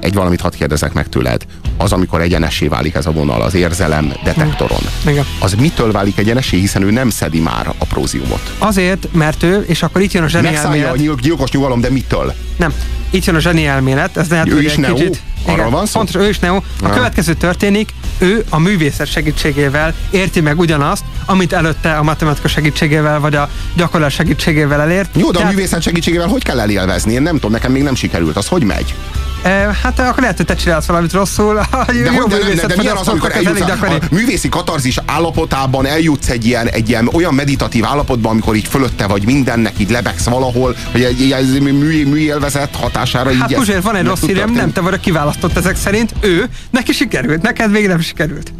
egy 0.00 0.14
valamit 0.14 0.40
hadd 0.40 0.56
kérdezek 0.56 0.92
meg 0.92 1.08
tőled. 1.08 1.42
Az, 1.76 1.92
amikor 1.92 2.20
egyenessé 2.20 2.66
válik 2.66 2.94
ez 2.94 3.06
a 3.06 3.10
vonal 3.10 3.42
az 3.42 3.54
érzelem 3.54 4.12
detektoron, 4.24 4.80
Igen. 5.06 5.24
az 5.38 5.54
mitől 5.54 5.92
válik 5.92 6.18
egyenessé, 6.18 6.58
hiszen 6.58 6.82
ő 6.82 6.90
nem 6.90 7.10
szedi 7.10 7.40
már 7.40 7.68
a 7.78 7.84
próziumot? 7.84 8.54
Azért, 8.58 9.12
mert 9.12 9.42
ő, 9.42 9.64
és 9.66 9.82
akkor 9.82 10.00
itt 10.00 10.12
jön 10.12 10.22
a 10.22 10.28
zseni 10.28 10.54
elmélet. 10.54 10.90
a 10.90 11.14
gyilkos 11.20 11.50
nyugalom, 11.50 11.80
de 11.80 11.90
mitől? 11.90 12.34
Nem, 12.56 12.72
itt 13.10 13.24
jön 13.24 13.34
a 13.34 13.40
zseni 13.40 13.66
elmélet. 13.66 14.16
Ez 14.16 14.28
lehet, 14.28 14.48
ő 14.48 14.62
is 14.62 14.74
egy 14.74 14.92
kicsit, 14.92 15.20
Arról 15.44 15.70
van 15.70 15.86
szó? 15.86 15.98
Pontos, 15.98 16.22
ő 16.22 16.28
is 16.28 16.38
Neo. 16.38 16.56
A 16.56 16.62
ja. 16.82 16.90
következő 16.90 17.34
történik, 17.34 17.90
ő 18.18 18.44
a 18.48 18.58
művészet 18.58 19.06
segítségével 19.06 19.94
érti 20.10 20.40
meg 20.40 20.58
ugyanazt, 20.58 21.04
amit 21.26 21.52
előtte 21.52 21.96
a 21.96 22.02
matematika 22.02 22.48
segítségével, 22.48 23.20
vagy 23.20 23.34
a 23.34 23.48
gyakorlás 23.76 24.14
segítségével 24.14 24.80
elért. 24.80 25.10
Jó, 25.16 25.26
de 25.26 25.38
Tehát... 25.38 25.52
a 25.52 25.54
művészet 25.54 25.82
segítségével 25.82 26.28
hogy 26.28 26.44
kell 26.44 26.60
elélvezni? 26.60 27.12
Én 27.12 27.22
nem 27.22 27.34
tudom, 27.34 27.50
nekem 27.50 27.72
még 27.72 27.82
nem 27.82 27.94
sikerült. 27.94 28.36
Az 28.36 28.46
hogy 28.46 28.62
megy? 28.62 28.94
E, 29.42 29.76
hát 29.82 29.98
akkor 29.98 30.20
lehet, 30.20 30.36
hogy 30.36 30.46
te 30.46 30.54
csinálsz 30.54 30.86
valamit 30.86 31.12
rosszul. 31.12 31.54
de, 31.86 31.92
jó 31.92 32.20
hogy, 32.20 32.30
de, 32.30 32.54
de, 32.54 32.66
de 32.66 32.74
milyen 32.76 32.96
az, 32.96 33.08
amikor 33.08 33.32
eljutsz 33.32 33.60
a, 33.60 33.98
művészi 34.10 34.48
katarzis 34.48 34.98
állapotában 35.06 35.86
eljutsz 35.86 36.28
egy 36.28 36.46
ilyen, 36.46 36.68
egy 36.68 36.88
ilyen 36.88 37.08
olyan 37.12 37.34
meditatív 37.34 37.84
állapotban, 37.84 38.32
amikor 38.32 38.56
így 38.56 38.68
fölötte 38.68 39.06
vagy 39.06 39.24
mindennek, 39.24 39.72
így 39.76 39.90
lebegsz 39.90 40.24
valahol, 40.24 40.76
hogy 40.92 41.02
egy, 41.02 41.32
egy 41.32 41.60
mű, 41.60 42.06
műélvezet 42.06 42.76
hatására 42.76 43.30
így... 43.30 43.40
Hát 43.40 43.54
Puzsér, 43.54 43.82
van 43.82 43.96
egy 43.96 44.06
rossz 44.06 44.20
hírem, 44.20 44.52
nem 44.52 44.72
te 44.72 44.80
vagy 44.80 44.94
a 44.94 45.00
kiválasztott 45.00 45.56
ezek 45.56 45.76
szerint, 45.76 46.12
ő, 46.20 46.48
neki 46.70 46.92
sikerült, 46.92 47.42
neked 47.42 47.70
még 47.70 47.86
nem 47.86 48.00
sikerült. 48.00 48.52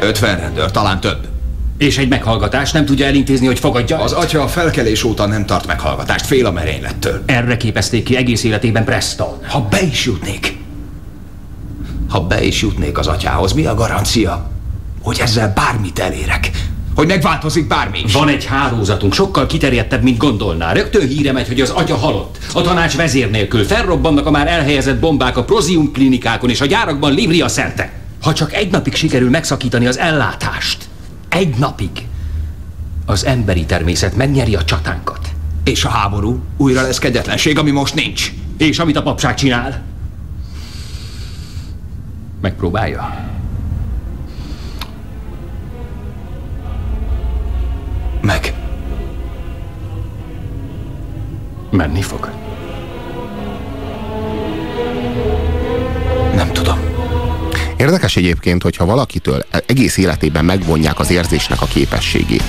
50 0.00 0.36
rendőr, 0.36 0.70
talán 0.70 1.00
több. 1.00 1.29
És 1.80 1.98
egy 1.98 2.08
meghallgatás 2.08 2.72
nem 2.72 2.84
tudja 2.84 3.06
elintézni, 3.06 3.46
hogy 3.46 3.58
fogadja 3.58 3.98
Az 3.98 4.12
atya 4.12 4.42
a 4.42 4.48
felkelés 4.48 5.04
óta 5.04 5.26
nem 5.26 5.46
tart 5.46 5.66
meghallgatást, 5.66 6.26
fél 6.26 6.46
a 6.46 6.50
merénylettől. 6.50 7.22
Erre 7.26 7.56
képezték 7.56 8.04
ki 8.04 8.16
egész 8.16 8.44
életében 8.44 8.84
Preston. 8.84 9.38
Ha 9.48 9.60
be 9.60 9.82
is 9.82 10.04
jutnék, 10.04 10.56
ha 12.08 12.20
be 12.20 12.42
is 12.42 12.62
jutnék 12.62 12.98
az 12.98 13.06
atyához, 13.06 13.52
mi 13.52 13.66
a 13.66 13.74
garancia, 13.74 14.50
hogy 15.02 15.18
ezzel 15.20 15.52
bármit 15.54 15.98
elérek? 15.98 16.50
Hogy 16.94 17.06
megváltozik 17.06 17.66
bármi 17.66 17.98
is? 18.04 18.12
Van 18.12 18.28
egy 18.28 18.44
hálózatunk, 18.44 19.12
sokkal 19.14 19.46
kiterjedtebb, 19.46 20.02
mint 20.02 20.18
gondolná. 20.18 20.72
Rögtön 20.72 21.08
híre 21.08 21.32
megy, 21.32 21.48
hogy 21.48 21.60
az 21.60 21.70
atya 21.70 21.96
halott. 21.96 22.38
A 22.54 22.60
tanács 22.60 22.96
vezér 22.96 23.30
nélkül 23.30 23.64
felrobbannak 23.64 24.26
a 24.26 24.30
már 24.30 24.48
elhelyezett 24.48 24.98
bombák 24.98 25.36
a 25.36 25.44
prozium 25.44 25.92
klinikákon 25.92 26.50
és 26.50 26.60
a 26.60 26.66
gyárakban 26.66 27.12
Livria 27.12 27.48
szerte. 27.48 27.92
Ha 28.22 28.32
csak 28.32 28.52
egy 28.52 28.70
napig 28.70 28.94
sikerül 28.94 29.30
megszakítani 29.30 29.86
az 29.86 29.98
ellátást, 29.98 30.89
egy 31.30 31.58
napig 31.58 31.90
az 33.06 33.24
emberi 33.24 33.64
természet 33.64 34.16
megnyeri 34.16 34.54
a 34.54 34.64
csatánkat. 34.64 35.28
És 35.64 35.84
a 35.84 35.88
háború 35.88 36.42
újra 36.56 36.82
lesz 36.82 36.98
kegyetlenség, 36.98 37.58
ami 37.58 37.70
most 37.70 37.94
nincs. 37.94 38.32
És 38.56 38.78
amit 38.78 38.96
a 38.96 39.02
papság 39.02 39.34
csinál? 39.34 39.82
Megpróbálja. 42.40 43.28
Meg. 48.20 48.54
Menni 51.70 52.02
fog. 52.02 52.39
Érdekes 57.80 58.16
egyébként, 58.16 58.62
hogyha 58.62 58.84
valakitől 58.84 59.44
egész 59.66 59.96
életében 59.96 60.44
megvonják 60.44 60.98
az 60.98 61.10
érzésnek 61.10 61.62
a 61.62 61.66
képességét, 61.66 62.44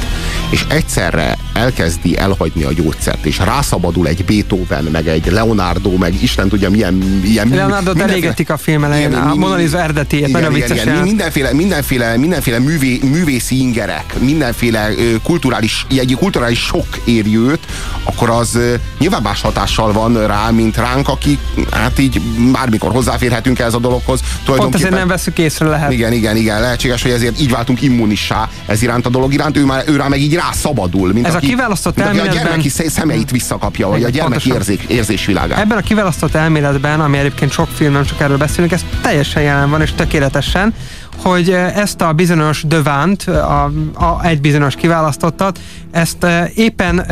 és 0.50 0.66
egyszerre 0.70 1.38
elkezdi 1.62 2.18
elhagyni 2.18 2.64
a 2.64 2.74
gyógyszert, 2.74 3.26
és 3.26 3.38
rászabadul 3.38 4.08
egy 4.08 4.26
Beethoven, 4.26 4.84
meg 4.84 5.08
egy 5.08 5.32
Leonardo, 5.32 5.92
meg 5.98 6.24
Isten 6.24 6.50
tudja 6.50 6.70
milyen... 6.70 7.22
ilyen 7.24 7.48
Leonardo 7.48 7.92
elégetik 7.98 8.50
a 8.50 8.58
film 8.58 8.84
elején, 8.84 9.14
a 9.14 9.36
Mona 9.36 9.56
Lisa 9.56 9.82
eredetiét, 9.82 10.32
nagyon 10.32 10.54
vicces. 10.54 10.82
Igen, 10.82 10.98
mindenféle, 10.98 11.54
mindenféle, 11.54 12.18
mindenféle 12.18 12.60
művé, 12.60 13.00
művészi 13.04 13.60
ingerek, 13.60 14.20
mindenféle 14.20 14.90
kulturális, 15.24 15.86
egy 15.90 16.16
kulturális 16.20 16.60
sok 16.60 16.88
éri 17.06 17.38
őt, 17.38 17.60
akkor 18.04 18.30
az 18.30 18.60
nyilván 19.00 19.22
más 19.22 19.42
hatással 19.42 19.92
van 19.92 20.28
rá, 20.28 20.50
mint 20.50 20.78
ránk, 20.78 21.08
akik 21.08 21.40
hát 21.72 22.00
így 22.00 22.22
bármikor 22.52 22.92
hozzáférhetünk 22.92 23.60
ez 23.60 23.74
a 23.74 23.80
dologhoz. 23.80 24.20
Pont 24.46 24.76
ezért 24.76 24.94
nem 24.94 25.08
veszük 25.08 25.38
észre 25.38 25.68
lehet. 25.68 25.92
Igen, 25.92 26.14
igen, 26.14 26.36
igen, 26.36 26.62
lehetséges, 26.62 27.02
hogy 27.02 27.12
ezért 27.12 27.42
így 27.42 27.52
váltunk 27.52 27.82
immunissá 27.82 28.50
ez 28.66 28.82
iránt 28.82 29.06
a 29.06 29.10
dolog 29.10 29.34
iránt, 29.34 29.58
ő, 29.58 29.66
már, 29.66 29.84
ő 29.88 29.96
rá 29.96 30.08
meg 30.08 30.20
így 30.20 30.34
rászabadul, 30.34 31.14
mint 31.14 31.28
ez 31.28 31.36
aki, 31.36 31.46
a 31.46 31.50
kiválasztott 31.52 32.00
elméletben... 32.00 32.38
a 32.38 32.44
gyermeki 32.44 32.70
szemeit 32.70 33.32
visszakapja, 33.32 33.88
vagy 33.88 34.04
a 34.04 34.10
gyermeki 34.10 34.52
érzés, 34.52 34.80
érzésvilágát. 34.88 35.60
Ebben 35.60 35.78
a 35.78 35.82
kiválasztott 35.82 36.36
elméletben, 36.36 37.02
ami 37.02 37.18
egyébként 37.18 37.52
sok 37.52 37.68
film, 37.68 37.92
nem 37.92 38.04
csak 38.06 38.20
erről 38.20 38.38
beszélünk, 38.38 38.72
ez 38.72 38.86
teljesen 39.02 39.44
jelen 39.44 39.70
van, 39.70 39.82
és 39.82 39.94
tökéletesen, 39.94 40.74
hogy 41.18 41.50
ezt 41.76 42.02
a 42.02 42.14
bizonyos 42.14 42.64
dövánt, 42.64 43.24
a, 43.24 43.72
a, 43.94 44.20
egy 44.24 44.42
bizonyos 44.42 44.76
kiválasztottat, 44.76 45.60
ezt 45.92 46.26
éppen, 46.56 47.06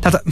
tehát 0.00 0.22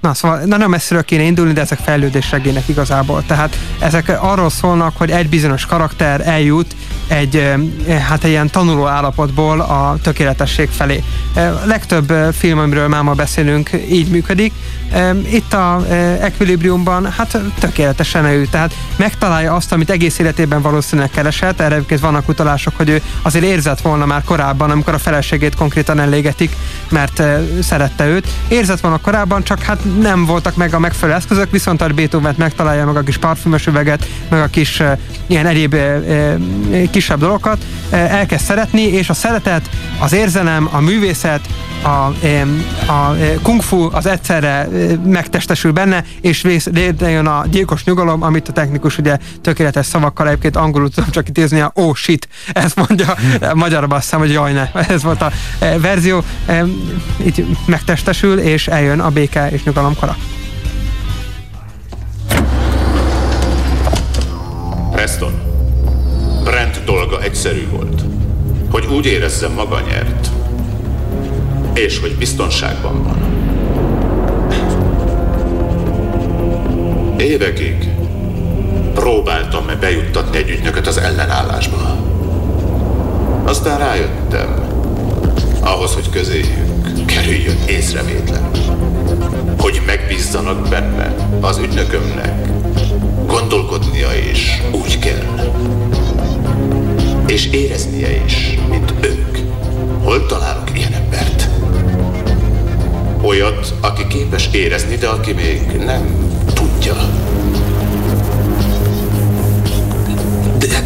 Na, 0.00 0.14
szóval 0.14 0.38
nagyon 0.38 0.70
messziről 0.70 1.04
kéne 1.04 1.22
indulni, 1.22 1.52
de 1.52 1.60
ezek 1.60 1.78
fejlődésregének 1.78 2.68
igazából. 2.68 3.24
Tehát 3.26 3.58
ezek 3.78 4.22
arról 4.22 4.50
szólnak, 4.50 4.96
hogy 4.96 5.10
egy 5.10 5.28
bizonyos 5.28 5.66
karakter 5.66 6.20
eljut 6.26 6.74
egy, 7.06 7.54
hát 8.08 8.24
egy 8.24 8.30
ilyen 8.30 8.50
tanuló 8.50 8.86
állapotból 8.86 9.60
a 9.60 9.96
tökéletesség 10.02 10.68
felé. 10.68 11.02
Legtöbb 11.64 12.12
film, 12.32 12.58
amiről 12.58 12.88
már 12.88 13.02
ma 13.02 13.12
beszélünk, 13.12 13.70
így 13.90 14.08
működik. 14.08 14.52
Itt 15.30 15.52
a 15.52 15.86
Equilibriumban 16.20 17.10
hát 17.10 17.38
tökéletesen 17.58 18.24
eljut, 18.24 18.50
tehát 18.50 18.74
megtalálja 18.96 19.54
azt, 19.54 19.72
amit 19.72 19.90
egész 19.90 20.18
életében 20.18 20.62
valószínűleg 20.62 21.10
keresett. 21.10 21.60
Erre 21.60 21.74
egyébként 21.74 22.00
vannak 22.00 22.28
utalások, 22.28 22.76
hogy 22.76 22.88
ő 22.88 23.02
azért 23.22 23.44
érzett 23.44 23.80
volna 23.80 24.06
már 24.06 24.22
korábban, 24.24 24.70
amikor 24.70 24.94
a 24.94 24.98
feleségét 24.98 25.54
konkrétan 25.54 26.00
elégetik, 26.00 26.50
mert 26.88 27.22
szerette 27.60 28.06
őt. 28.06 28.28
Érzett 28.48 28.80
volna 28.80 28.98
korábban, 28.98 29.42
csak 29.42 29.62
hát 29.62 29.78
nem 30.00 30.24
voltak 30.24 30.56
meg 30.56 30.74
a 30.74 30.78
megfelelő 30.78 31.18
eszközök, 31.18 31.50
viszont 31.50 31.82
a 31.82 31.88
beethoven 31.88 32.34
megtalálja 32.38 32.86
meg 32.86 32.96
a 32.96 33.02
kis 33.02 33.16
parfümös 33.16 33.66
üveget, 33.66 34.06
meg 34.28 34.40
a 34.40 34.46
kis 34.46 34.82
ilyen 35.26 35.46
egyéb 35.46 35.76
kisebb 36.96 37.18
dolgokat, 37.18 37.64
elkezd 37.90 38.44
szeretni, 38.44 38.82
és 38.82 39.08
a 39.08 39.14
szeretet, 39.14 39.70
az 39.98 40.12
érzelem, 40.12 40.68
a 40.72 40.80
művészet 40.80 41.40
a, 41.82 41.88
a 42.92 43.16
kung 43.42 43.62
fu 43.62 43.88
az 43.92 44.06
egyszerre 44.06 44.68
megtestesül 45.04 45.72
benne, 45.72 46.04
és 46.20 46.42
létrejön 46.72 47.26
a 47.26 47.44
gyilkos 47.50 47.84
nyugalom, 47.84 48.22
amit 48.22 48.48
a 48.48 48.52
technikus 48.52 48.98
ugye 48.98 49.18
tökéletes 49.40 49.86
szavakkal 49.86 50.28
egyébként 50.28 50.56
angolul 50.56 50.90
tudom 50.90 51.10
csak 51.10 51.28
idézni, 51.28 51.60
a 51.60 51.70
oh 51.74 51.94
shit, 51.94 52.28
ezt 52.52 52.76
mondja, 52.76 53.14
magyarban 53.54 53.96
azt 53.96 54.04
hiszem, 54.04 54.18
hogy 54.18 54.32
jaj 54.32 54.52
ne, 54.52 54.70
ez 54.72 55.02
volt 55.02 55.22
a 55.22 55.30
verzió, 55.80 56.22
itt 57.16 57.66
megtestesül, 57.66 58.38
és 58.38 58.68
eljön 58.68 59.00
a 59.00 59.10
béke 59.10 59.50
és 59.50 59.64
nyugalom 59.64 59.96
kora. 59.96 60.16
Preston, 64.92 65.55
Brent 66.46 66.84
dolga 66.84 67.22
egyszerű 67.22 67.68
volt. 67.70 68.02
Hogy 68.70 68.86
úgy 68.86 69.06
érezze 69.06 69.48
maga 69.48 69.80
nyert. 69.80 70.30
És 71.74 71.98
hogy 71.98 72.16
biztonságban 72.16 73.02
van. 73.02 73.16
Évekig 77.18 77.88
próbáltam 78.94 79.68
-e 79.68 79.74
bejuttatni 79.74 80.36
egy 80.36 80.50
ügynököt 80.50 80.86
az 80.86 80.96
ellenállásba. 80.98 81.96
Aztán 83.44 83.78
rájöttem, 83.78 84.68
ahhoz, 85.60 85.94
hogy 85.94 86.10
közéjük 86.10 87.04
kerüljön 87.06 87.58
észrevétlen, 87.66 88.50
hogy 89.58 89.82
megbízzanak 89.86 90.68
benne 90.68 91.14
az 91.40 91.58
ügynökömnek, 91.58 92.46
Gondolkodnia 93.26 94.08
is 94.30 94.62
úgy 94.72 94.98
kell. 94.98 95.24
És 97.26 97.46
éreznie 97.46 98.24
is, 98.24 98.58
mint 98.68 98.94
ők. 99.00 99.36
Hol 100.02 100.26
találok 100.26 100.78
ilyen 100.78 100.92
embert? 100.92 101.48
Olyat, 103.22 103.74
aki 103.80 104.06
képes 104.06 104.48
érezni, 104.52 104.96
de 104.96 105.08
aki 105.08 105.32
még 105.32 105.60
nem 105.84 106.30
tudja. 106.54 106.94
De... 110.58 110.84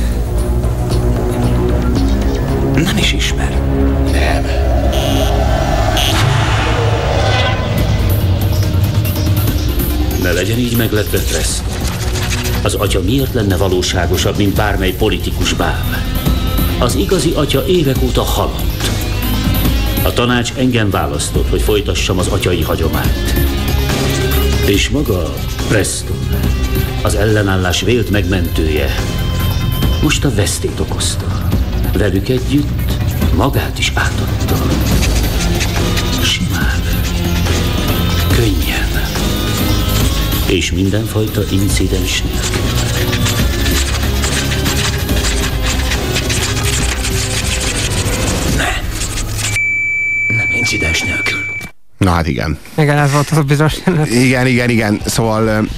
Nem 2.74 2.96
is 2.96 3.12
ismer. 3.12 3.60
Nem. 4.12 4.44
Ne 10.22 10.32
legyen 10.32 10.58
így 10.58 10.76
meglepve, 10.76 11.18
Preston. 11.18 11.66
Az 12.62 12.74
atya 12.74 13.00
miért 13.00 13.34
lenne 13.34 13.56
valóságosabb, 13.56 14.36
mint 14.36 14.54
bármely 14.54 14.92
politikus 14.92 15.52
báb? 15.52 15.96
Az 16.80 16.94
igazi 16.94 17.32
atya 17.34 17.66
évek 17.66 17.96
óta 18.02 18.22
halott. 18.22 18.90
A 20.02 20.12
tanács 20.12 20.52
engem 20.56 20.90
választott, 20.90 21.48
hogy 21.50 21.62
folytassam 21.62 22.18
az 22.18 22.26
atyai 22.26 22.62
hagyományt. 22.62 23.34
És 24.66 24.88
maga 24.88 25.34
Preston, 25.68 26.28
az 27.02 27.14
ellenállás 27.14 27.80
vélt 27.80 28.10
megmentője, 28.10 28.94
most 30.02 30.24
a 30.24 30.34
vesztét 30.34 30.80
okozta. 30.80 31.48
Velük 31.92 32.28
együtt 32.28 32.92
magát 33.36 33.78
is 33.78 33.92
átadta. 33.94 34.56
Simán, 36.22 36.82
könnyen 38.34 38.88
és 40.46 40.72
mindenfajta 40.72 41.42
incidens 41.50 42.22
nélkül. 42.22 43.29
Na 52.04 52.10
hát 52.10 52.26
igen. 52.26 52.58
Igen, 52.76 52.98
ez 52.98 53.12
volt 53.12 53.30
az 53.30 53.36
a 53.36 53.42
bizonyos 53.42 53.74
Igen, 54.10 54.46
igen, 54.46 54.70
igen. 54.70 55.00
Szóval 55.04 55.68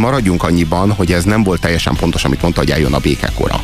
maradjunk 0.00 0.42
annyiban, 0.42 0.92
hogy 0.92 1.12
ez 1.12 1.24
nem 1.24 1.42
volt 1.42 1.60
teljesen 1.60 1.96
pontos, 1.96 2.24
amit 2.24 2.42
mondta, 2.42 2.60
hogy 2.60 2.70
eljön 2.70 2.92
a 2.92 2.98
békekora 2.98 3.60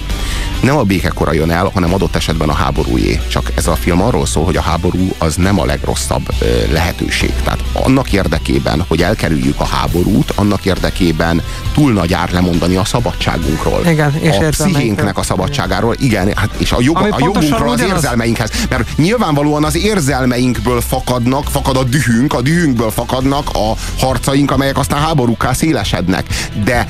nem 0.63 0.77
a 0.77 0.83
békekora 0.83 1.33
jön 1.33 1.51
el, 1.51 1.71
hanem 1.75 1.95
adott 1.95 2.17
esetben 2.17 2.49
a 2.49 2.53
háborújé. 2.53 3.21
Csak 3.29 3.53
ez 3.55 3.67
a 3.67 3.75
film 3.75 4.03
arról 4.03 4.27
szól, 4.27 4.45
hogy 4.45 4.57
a 4.57 4.61
háború 4.61 5.15
az 5.19 5.37
nem 5.37 5.61
a 5.61 5.65
legrosszabb 5.65 6.29
lehetőség. 6.71 7.33
Tehát 7.45 7.65
annak 7.73 8.13
érdekében, 8.13 8.85
hogy 8.89 9.03
elkerüljük 9.03 9.61
a 9.61 9.65
háborút, 9.65 10.31
annak 10.31 10.65
érdekében 10.65 11.43
túl 11.75 11.93
nagy 11.93 12.13
ár 12.13 12.31
lemondani 12.31 12.77
a 12.77 12.85
szabadságunkról. 12.85 13.87
Igen, 13.87 14.15
és 14.21 14.37
a 14.37 14.49
pszichénknek 14.49 15.19
a 15.19 15.23
szabadságáról, 15.23 15.95
igen, 15.99 16.33
hát, 16.37 16.51
és 16.59 16.73
a, 16.73 16.77
jog, 16.81 16.97
a 16.97 17.17
jogunkról, 17.19 17.71
az 17.71 17.81
érzelmeinkhez. 17.81 18.51
Mert 18.69 18.97
nyilvánvalóan 18.97 19.65
az 19.65 19.77
érzelmeinkből 19.77 20.81
fakadnak, 20.81 21.45
fakad 21.51 21.77
a 21.77 21.85
dühünk, 21.85 22.35
a 22.35 22.41
dühünkből 22.41 22.91
fakadnak 22.91 23.49
a 23.53 23.73
harcaink, 23.99 24.51
amelyek 24.51 24.79
aztán 24.79 25.01
háborúká 25.01 25.53
szélesednek. 25.53 26.27
De 26.65 26.87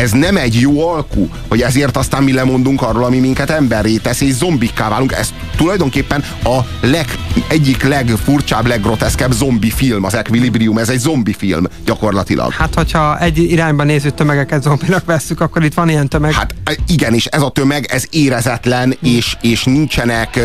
ez 0.00 0.10
nem 0.10 0.36
egy 0.36 0.60
jó 0.60 0.88
alkú, 0.88 1.28
hogy 1.48 1.62
ezért 1.62 1.96
aztán 1.96 2.22
mi 2.22 2.32
lemondunk 2.32 2.82
arról, 2.82 3.04
ami 3.04 3.18
minket 3.18 3.50
emberré 3.50 3.96
tesz, 3.96 4.20
és 4.20 4.32
zombikká 4.32 4.88
válunk. 4.88 5.12
Ez 5.12 5.32
tulajdonképpen 5.56 6.24
a 6.44 6.58
leg, 6.80 7.04
egyik 7.48 7.82
legfurcsább, 7.82 8.66
leggroteszkebb 8.66 9.32
zombi 9.32 9.70
film, 9.70 10.04
az 10.04 10.14
Equilibrium, 10.14 10.78
ez 10.78 10.88
egy 10.88 10.98
zombi 10.98 11.32
film 11.32 11.64
gyakorlatilag. 11.84 12.52
Hát, 12.52 12.74
hogyha 12.74 13.18
egy 13.18 13.38
irányba 13.38 13.84
néző 13.84 14.10
tömegeket 14.10 14.62
zombinak 14.62 15.04
veszük, 15.04 15.40
akkor 15.40 15.64
itt 15.64 15.74
van 15.74 15.88
ilyen 15.88 16.08
tömeg. 16.08 16.32
Hát 16.32 16.54
igen, 16.86 17.14
és 17.14 17.26
ez 17.26 17.42
a 17.42 17.50
tömeg, 17.50 17.86
ez 17.90 18.04
érezetlen, 18.10 18.96
és, 19.02 19.36
és 19.40 19.64
nincsenek, 19.64 20.40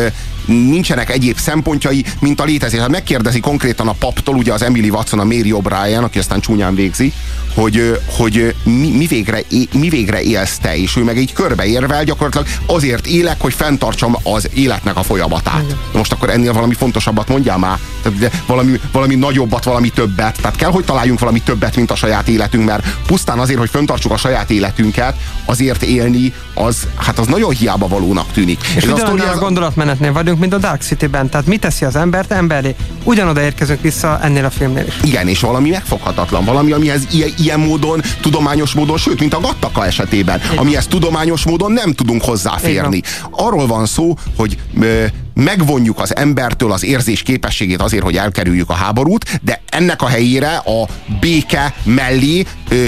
nincsenek 0.46 1.10
egyéb 1.10 1.38
szempontjai, 1.38 2.04
mint 2.20 2.40
a 2.40 2.44
létezés. 2.44 2.80
Hát 2.80 2.88
megkérdezi 2.88 3.40
konkrétan 3.40 3.88
a 3.88 3.92
paptól, 3.92 4.34
ugye 4.34 4.52
az 4.52 4.62
Emily 4.62 4.88
Watson, 4.88 5.20
a 5.20 5.24
Mary 5.24 5.54
O'Brien, 5.54 6.02
aki 6.02 6.18
aztán 6.18 6.40
csúnyán 6.40 6.74
végzi, 6.74 7.12
hogy, 7.54 8.00
hogy 8.16 8.54
mi, 8.62 8.90
mi, 8.90 9.06
végre, 9.06 9.40
mi 9.72 9.88
végre 9.88 10.22
élsz 10.22 10.58
te, 10.58 10.76
és 10.76 10.96
ő 10.96 11.02
meg 11.02 11.18
így 11.18 11.32
körbeérvel 11.32 12.04
gyakorlatilag 12.04 12.46
azért 12.66 13.06
élek, 13.06 13.40
hogy 13.40 13.54
fenntartsam 13.54 14.16
az 14.22 14.48
életnek 14.54 14.96
a 14.96 15.02
folyamatát. 15.02 15.62
Igen. 15.62 15.76
Most 15.92 16.12
akkor 16.12 16.30
ennél 16.30 16.52
valami 16.52 16.74
fontosabbat 16.74 17.28
mondjál 17.28 17.58
már, 17.58 17.78
tehát 18.02 18.42
valami, 18.46 18.80
valami 18.92 19.14
nagyobbat, 19.14 19.64
valami 19.64 19.88
többet. 19.88 20.36
Tehát 20.40 20.56
kell, 20.56 20.70
hogy 20.70 20.84
találjunk 20.84 21.18
valami 21.18 21.40
többet, 21.40 21.76
mint 21.76 21.90
a 21.90 21.94
saját 21.94 22.28
életünk, 22.28 22.64
mert 22.64 22.86
pusztán 23.06 23.38
azért, 23.38 23.58
hogy 23.58 23.70
fenntartsuk 23.70 24.12
a 24.12 24.16
saját 24.16 24.50
életünket, 24.50 25.16
azért 25.44 25.82
élni, 25.82 26.32
az, 26.54 26.86
hát 26.96 27.18
az 27.18 27.26
nagyon 27.26 27.50
hiába 27.50 27.88
valónak 27.88 28.32
tűnik. 28.32 28.60
És, 28.76 28.82
és 28.82 28.88
a, 28.88 28.94
az... 28.94 29.36
a 29.36 29.38
gondolatmenetnél 29.38 30.12
vagyunk, 30.12 30.35
mint 30.38 30.52
a 30.54 30.58
Dark 30.58 30.82
City-ben. 30.82 31.28
Tehát 31.28 31.46
mi 31.46 31.56
teszi 31.56 31.84
az 31.84 31.96
embert 31.96 32.32
emberi? 32.32 32.74
Ugyanoda 33.04 33.40
érkezünk 33.40 33.80
vissza 33.80 34.20
ennél 34.22 34.44
a 34.44 34.50
filmnél 34.50 34.86
is. 34.86 34.94
Igen, 35.02 35.28
és 35.28 35.40
valami 35.40 35.70
megfoghatatlan, 35.70 36.44
valami, 36.44 36.72
amihez 36.72 37.06
ilyen, 37.12 37.30
ilyen 37.38 37.60
módon, 37.60 38.02
tudományos 38.20 38.72
módon, 38.72 38.98
sőt, 38.98 39.20
mint 39.20 39.34
a 39.34 39.40
Gattaka 39.40 39.86
esetében, 39.86 40.40
Igen. 40.44 40.58
amihez 40.58 40.86
tudományos 40.86 41.44
módon 41.44 41.72
nem 41.72 41.92
tudunk 41.92 42.22
hozzáférni. 42.22 42.96
Igen. 42.96 43.10
Arról 43.30 43.66
van 43.66 43.86
szó, 43.86 44.14
hogy 44.36 44.58
ö, 44.80 45.04
megvonjuk 45.34 46.00
az 46.00 46.16
embertől 46.16 46.72
az 46.72 46.84
érzés 46.84 47.22
képességét 47.22 47.82
azért, 47.82 48.02
hogy 48.02 48.16
elkerüljük 48.16 48.70
a 48.70 48.74
háborút, 48.74 49.40
de 49.42 49.60
ennek 49.68 50.02
a 50.02 50.06
helyére 50.06 50.56
a 50.56 50.88
béke 51.20 51.74
mellé 51.82 52.46
ö, 52.68 52.86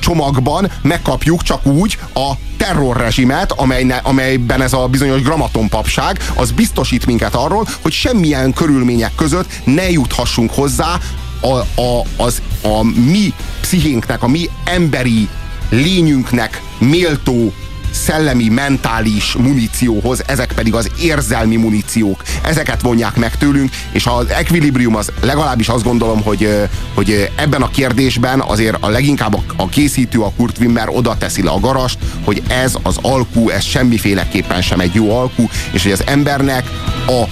csomagban 0.00 0.70
megkapjuk 0.82 1.42
csak 1.42 1.66
úgy 1.66 1.98
a 2.14 2.32
terrorrezsimet, 2.56 3.52
amelyne, 3.52 4.00
amelyben 4.02 4.62
ez 4.62 4.72
a 4.72 4.86
bizonyos 4.86 5.22
gramatonpapság, 5.22 6.18
az 6.34 6.50
biztosít 6.50 7.06
minket 7.06 7.34
arról, 7.34 7.66
hogy 7.82 7.92
semmilyen 7.92 8.52
körülmények 8.52 9.14
között 9.14 9.60
ne 9.64 9.90
juthassunk 9.90 10.50
hozzá 10.50 10.98
a, 11.40 11.80
a, 11.80 12.02
az, 12.16 12.42
a 12.62 12.82
mi 12.82 13.32
pszichénknek, 13.60 14.22
a 14.22 14.28
mi 14.28 14.50
emberi 14.64 15.28
lényünknek 15.70 16.62
méltó 16.78 17.52
szellemi, 17.96 18.48
mentális 18.48 19.32
munícióhoz, 19.32 20.22
ezek 20.26 20.52
pedig 20.52 20.74
az 20.74 20.90
érzelmi 21.00 21.56
muníciók. 21.56 22.22
Ezeket 22.42 22.82
vonják 22.82 23.16
meg 23.16 23.36
tőlünk, 23.36 23.70
és 23.92 24.06
az 24.06 24.28
equilibrium 24.28 24.96
az 24.96 25.12
legalábbis 25.20 25.68
azt 25.68 25.84
gondolom, 25.84 26.22
hogy, 26.22 26.68
hogy 26.94 27.30
ebben 27.36 27.62
a 27.62 27.70
kérdésben 27.70 28.40
azért 28.40 28.76
a 28.80 28.88
leginkább 28.88 29.38
a 29.56 29.68
készítő, 29.68 30.20
a 30.20 30.32
Kurt 30.36 30.58
Wimmer 30.58 30.88
oda 30.88 31.16
teszi 31.18 31.42
le 31.42 31.50
a 31.50 31.60
garast, 31.60 31.98
hogy 32.24 32.42
ez 32.48 32.74
az 32.82 32.98
alkú, 33.02 33.48
ez 33.48 33.64
semmiféleképpen 33.64 34.62
sem 34.62 34.80
egy 34.80 34.94
jó 34.94 35.18
alkú, 35.18 35.48
és 35.70 35.82
hogy 35.82 35.92
az 35.92 36.02
embernek 36.06 36.64
a, 37.06 37.22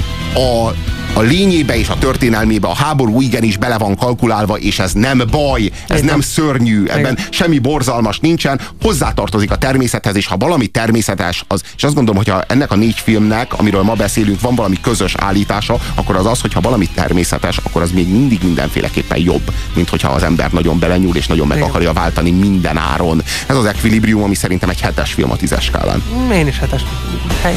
a 0.40 0.74
a 1.14 1.20
lényébe 1.20 1.76
és 1.76 1.88
a 1.88 1.98
történelmébe 1.98 2.68
a 2.68 2.74
háború 2.74 3.20
igenis 3.20 3.56
bele 3.56 3.78
van 3.78 3.96
kalkulálva, 3.96 4.58
és 4.58 4.78
ez 4.78 4.92
nem 4.92 5.22
baj, 5.30 5.70
ez 5.88 6.00
nem 6.00 6.20
szörnyű, 6.20 6.86
ebben 6.86 7.18
semmi 7.30 7.58
borzalmas 7.58 8.18
nincsen, 8.18 8.60
hozzátartozik 8.82 9.50
a 9.50 9.56
természethez, 9.56 10.16
és 10.16 10.26
ha 10.26 10.36
valami 10.36 10.66
természetes, 10.66 11.44
az, 11.48 11.62
és 11.76 11.84
azt 11.84 11.94
gondolom, 11.94 12.16
hogyha 12.16 12.42
ennek 12.42 12.70
a 12.70 12.76
négy 12.76 12.98
filmnek, 12.98 13.58
amiről 13.58 13.82
ma 13.82 13.94
beszélünk, 13.94 14.40
van 14.40 14.54
valami 14.54 14.80
közös 14.80 15.14
állítása, 15.16 15.78
akkor 15.94 16.16
az 16.16 16.26
az, 16.26 16.40
hogyha 16.40 16.60
valami 16.60 16.88
természetes, 16.94 17.56
akkor 17.56 17.82
az 17.82 17.90
még 17.90 18.08
mindig 18.08 18.42
mindenféleképpen 18.42 19.18
jobb, 19.18 19.52
mint 19.74 19.88
hogyha 19.88 20.08
az 20.08 20.22
ember 20.22 20.50
nagyon 20.52 20.78
belenyúl, 20.78 21.16
és 21.16 21.26
nagyon 21.26 21.46
meg 21.46 21.62
akarja 21.62 21.92
váltani 21.92 22.30
minden 22.30 22.76
áron. 22.76 23.22
Ez 23.46 23.56
az 23.56 23.64
Equilibrium, 23.64 24.22
ami 24.22 24.34
szerintem 24.34 24.68
egy 24.68 24.80
hetes 24.80 25.12
film 25.12 25.30
a 25.30 25.36
tízes 25.36 25.64
skálán. 25.64 26.02
Én 26.32 26.46
is 26.46 26.58
hetes. 26.58 26.84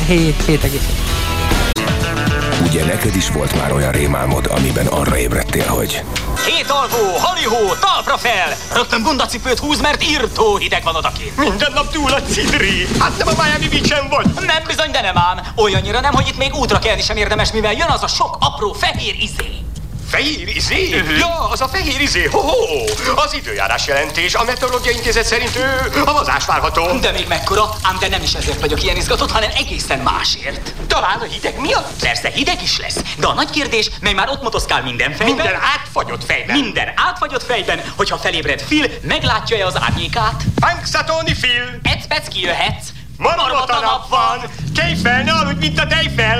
Hét, 0.08 0.44
hét 0.46 0.64
egész. 0.64 1.17
Ugye 2.68 2.86
neked 2.86 3.16
is 3.16 3.30
volt 3.30 3.56
már 3.56 3.72
olyan 3.72 3.92
rémálmod, 3.92 4.46
amiben 4.46 4.88
arra 4.88 5.18
ébredtél, 5.18 5.68
hogy 5.68 6.04
Két 6.46 6.70
alvó, 6.70 7.18
halihó, 7.18 7.74
talpra 7.80 8.18
fel! 8.18 8.56
Rögtön 8.74 9.02
gundacipőt 9.04 9.60
húz, 9.60 9.82
mert 9.82 10.04
írtó 10.04 10.58
hideg 10.58 10.84
van 10.84 10.96
odakint. 10.96 11.38
Minden 11.38 11.72
nap 11.74 11.92
túl 11.92 12.12
a 12.12 12.22
cidri. 12.22 12.88
Hát 13.00 13.18
nem 13.18 13.28
a 13.28 13.44
Miami 13.44 13.68
beach 13.68 14.10
vagy. 14.10 14.46
Nem 14.46 14.64
bizony, 14.68 14.92
de 14.92 15.02
nem 15.02 15.18
ám. 15.18 15.42
Olyannyira 15.56 16.00
nem, 16.00 16.14
hogy 16.14 16.28
itt 16.28 16.38
még 16.38 16.54
útra 16.54 16.80
kelni 16.80 17.02
sem 17.02 17.18
érdemes, 17.18 17.52
mivel 17.52 17.74
jön 17.74 17.90
az 17.90 18.04
a 18.04 18.08
sok 18.08 18.38
apró 18.40 18.74
fehér 18.74 19.16
izé. 19.20 19.67
Fehér 20.10 20.48
izé? 20.48 21.04
Ja, 21.18 21.50
az 21.50 21.62
a 21.62 21.68
fehér 21.68 22.02
izé. 22.02 22.26
Ho-ho! 22.26 22.84
Az 23.16 23.34
időjárás 23.34 23.88
jelentés. 23.88 24.34
A 24.36 24.44
meteorológiai 24.44 24.96
intézet 24.96 25.26
szerint 25.26 25.56
ő 25.56 26.00
havazás 26.06 26.46
várható. 26.46 27.00
De 27.00 27.12
még 27.12 27.28
mekkora, 27.28 27.70
ám 27.82 27.98
de 28.00 28.08
nem 28.08 28.22
is 28.22 28.34
ezért 28.34 28.60
vagyok 28.60 28.84
ilyen 28.84 28.96
izgatott, 28.96 29.32
hanem 29.32 29.50
egészen 29.58 30.00
másért. 30.00 30.74
Talán 30.88 31.20
a 31.20 31.24
hideg 31.24 31.60
miatt? 31.60 32.00
Persze 32.00 32.30
hideg 32.30 32.62
is 32.64 32.80
lesz, 32.80 32.98
de 33.18 33.28
a 33.28 33.34
nagy 33.34 33.50
kérdés, 33.50 33.90
mely 34.02 34.14
már 34.14 34.30
ott 34.30 34.42
motoszkál 34.42 34.84
minden 34.84 35.10
fejben. 35.12 35.36
Minden 35.36 35.56
átfagyott 35.76 36.24
fejben. 36.26 36.58
Minden 36.60 36.92
átfagyott 36.96 37.44
fejben, 37.44 37.82
hogyha 37.96 38.18
felébred 38.18 38.64
Phil, 38.64 38.86
meglátja-e 39.02 39.66
az 39.66 39.82
árnyékát? 39.82 40.44
Punxsutawney 40.56 41.34
Phil. 41.34 41.80
Ecpec 41.84 42.28
kijöhetsz. 42.28 42.88
Marmota 43.18 43.80
nap 43.80 44.10
van. 44.10 44.40
Kelj 44.78 44.96
fel, 44.96 45.24
ne 45.24 45.32
aludj, 45.32 45.60
mint 45.60 45.80
a 45.80 45.88
tejfel. 45.88 46.40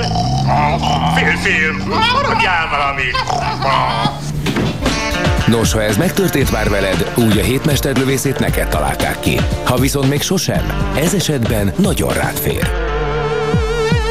Fél 1.14 1.36
film. 1.36 1.76
Maradjál 1.88 2.68
valamit. 2.70 3.16
Nos, 5.46 5.72
ha 5.72 5.82
ez 5.82 5.96
megtörtént 5.96 6.50
már 6.50 6.68
veled, 6.70 7.12
úgy 7.16 7.38
a 7.38 7.42
hétmesterlövészét 7.42 8.38
neked 8.38 8.68
találták 8.68 9.20
ki. 9.20 9.40
Ha 9.64 9.76
viszont 9.76 10.08
még 10.08 10.22
sosem, 10.22 10.92
ez 10.96 11.14
esetben 11.14 11.72
nagyon 11.76 12.12
rád 12.12 12.36
fér. 12.36 12.70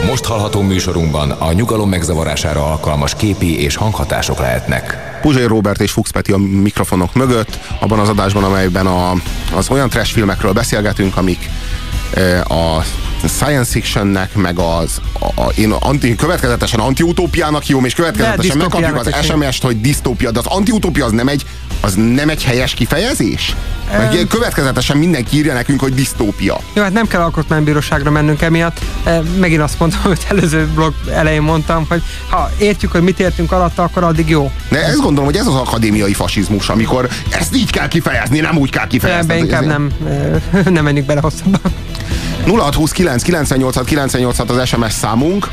Most 0.05 0.25
hallható 0.25 0.61
műsorunkban 0.61 1.31
a 1.31 1.51
nyugalom 1.51 1.89
megzavarására 1.89 2.71
alkalmas 2.71 3.15
képi 3.15 3.61
és 3.61 3.75
hanghatások 3.75 4.39
lehetnek. 4.39 5.17
Puzsai 5.21 5.45
Robert 5.45 5.81
és 5.81 5.91
Fuchs 5.91 6.11
Peti 6.11 6.31
a 6.31 6.37
mikrofonok 6.37 7.13
mögött, 7.13 7.59
abban 7.79 7.99
az 7.99 8.09
adásban, 8.09 8.43
amelyben 8.43 8.87
a, 8.87 9.11
az 9.55 9.69
olyan 9.69 9.89
trash 9.89 10.13
filmekről 10.13 10.53
beszélgetünk, 10.53 11.17
amik 11.17 11.49
e, 12.13 12.41
a 12.41 12.83
science 13.25 13.71
fictionnek, 13.71 14.35
meg 14.35 14.59
az 14.59 15.01
a, 15.19 15.41
a, 15.41 15.51
én 15.55 15.71
anti, 15.71 16.15
következetesen 16.15 16.79
antiutópiának 16.79 17.63
hívom, 17.63 17.85
és 17.85 17.93
következetesen 17.93 18.57
megkapjuk 18.57 18.95
az 18.95 19.25
SMS-t, 19.25 19.63
hogy 19.63 19.81
disztópia, 19.81 20.31
de 20.31 20.39
az 20.39 20.45
antiutópia 20.45 21.05
az 21.05 21.11
nem 21.11 21.27
egy, 21.27 21.45
az 21.81 21.93
nem 21.93 22.29
egy 22.29 22.43
helyes 22.43 22.73
kifejezés? 22.73 23.55
Meg 23.91 24.27
következetesen 24.29 24.97
mindenki 24.97 25.37
írja 25.37 25.53
nekünk, 25.53 25.79
hogy 25.79 25.93
disztópia. 25.93 26.59
Jó, 26.73 26.83
hát 26.83 26.93
nem 26.93 27.07
kell 27.07 27.21
alkotmánybíróságra 27.21 28.11
mennünk 28.11 28.41
emiatt. 28.41 28.79
Megint 29.39 29.61
azt 29.61 29.79
mondtam, 29.79 30.01
hogy 30.01 30.25
előző 30.29 30.67
blog 30.73 30.93
elején 31.13 31.41
mondtam, 31.41 31.85
hogy 31.89 32.01
ha 32.29 32.51
értjük, 32.57 32.91
hogy 32.91 33.01
mit 33.01 33.19
értünk 33.19 33.51
alatta, 33.51 33.83
akkor 33.83 34.03
addig 34.03 34.29
jó. 34.29 34.51
De 34.69 34.83
ezt 34.83 34.99
gondolom, 34.99 35.25
hogy 35.25 35.35
ez 35.35 35.47
az 35.47 35.55
akadémiai 35.55 36.13
fasizmus, 36.13 36.69
amikor 36.69 37.09
ezt 37.29 37.55
így 37.55 37.71
kell 37.71 37.87
kifejezni, 37.87 38.39
nem 38.39 38.57
úgy 38.57 38.69
kell 38.69 38.87
kifejezni. 38.87 39.33
Ebbe 39.33 39.43
inkább 39.43 39.65
nem, 39.65 39.91
nem 40.75 40.83
menjünk 40.83 41.07
bele 41.07 41.21
hosszabban. 41.21 41.61
0629 42.55 43.21
986 43.23 43.85
986 43.85 44.49
az 44.49 44.67
SMS 44.67 44.93
számunk. 44.93 45.49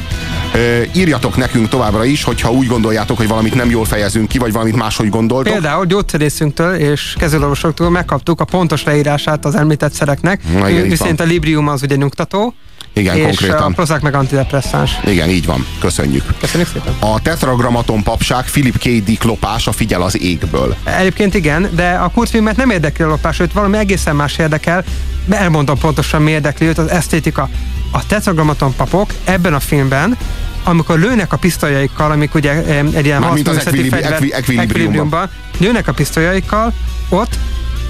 Ö, 0.54 0.82
írjatok 0.94 1.36
nekünk 1.36 1.68
továbbra 1.68 2.04
is, 2.04 2.24
hogyha 2.24 2.50
úgy 2.52 2.66
gondoljátok, 2.66 3.16
hogy 3.16 3.28
valamit 3.28 3.54
nem 3.54 3.70
jól 3.70 3.84
fejezünk 3.84 4.28
ki, 4.28 4.38
vagy 4.38 4.52
valamit 4.52 4.76
máshogy 4.76 5.08
gondoltok. 5.08 5.52
Például 5.52 5.86
gyógyszerészünktől 5.86 6.74
és 6.74 7.14
kezelőorvosoktól 7.18 7.90
megkaptuk 7.90 8.40
a 8.40 8.44
pontos 8.44 8.84
leírását 8.84 9.44
az 9.44 9.54
említett 9.54 9.92
szereknek. 9.92 10.40
Na, 10.58 10.68
igen, 10.68 10.88
Viszont 10.88 11.20
a 11.20 11.24
Librium 11.24 11.68
az 11.68 11.82
ugye 11.82 11.96
nyugtató, 11.96 12.54
Igen, 12.92 13.16
és 13.16 13.22
konkrétan. 13.24 13.62
a 13.62 13.74
Prozac 13.74 14.02
meg 14.02 14.14
antidepresszáns. 14.14 14.90
Igen, 15.06 15.28
így 15.28 15.46
van. 15.46 15.66
Köszönjük. 15.80 16.24
Köszönjük 16.40 16.68
szépen. 16.72 16.94
A 16.98 17.22
tetragramaton 17.22 18.02
papság 18.02 18.44
Philip 18.44 18.78
K. 18.78 18.82
Dick 18.82 19.22
lopása 19.22 19.72
figyel 19.72 20.02
az 20.02 20.20
égből. 20.20 20.76
Egyébként 20.84 21.34
igen, 21.34 21.68
de 21.74 21.90
a 21.90 22.08
kurtfilmet 22.08 22.56
nem 22.56 22.70
érdekli 22.70 23.04
a 23.04 23.08
lopás, 23.08 23.40
őt 23.40 23.52
valami 23.52 23.76
egészen 23.76 24.16
más 24.16 24.38
érdekel. 24.38 24.84
Elmondom 25.28 25.78
pontosan, 25.78 26.22
mi 26.22 26.30
érdekli 26.30 26.66
őt, 26.66 26.78
az 26.78 26.90
esztétika. 26.90 27.48
A 27.90 28.06
tetragramaton 28.06 28.74
papok 28.76 29.12
ebben 29.24 29.54
a 29.54 29.60
filmben 29.60 30.16
amikor 30.64 30.98
lőnek 30.98 31.32
a 31.32 31.36
pisztolyaikkal, 31.36 32.10
amik 32.10 32.34
ugye 32.34 32.64
egy 32.94 33.04
ilyen 33.04 33.22
harcművészeti 33.22 33.88
fegyver- 33.88 34.32
equilibriumban, 34.32 35.30
lőnek 35.58 35.88
a 35.88 35.92
pisztolyaikkal, 35.92 36.72
ott 37.08 37.38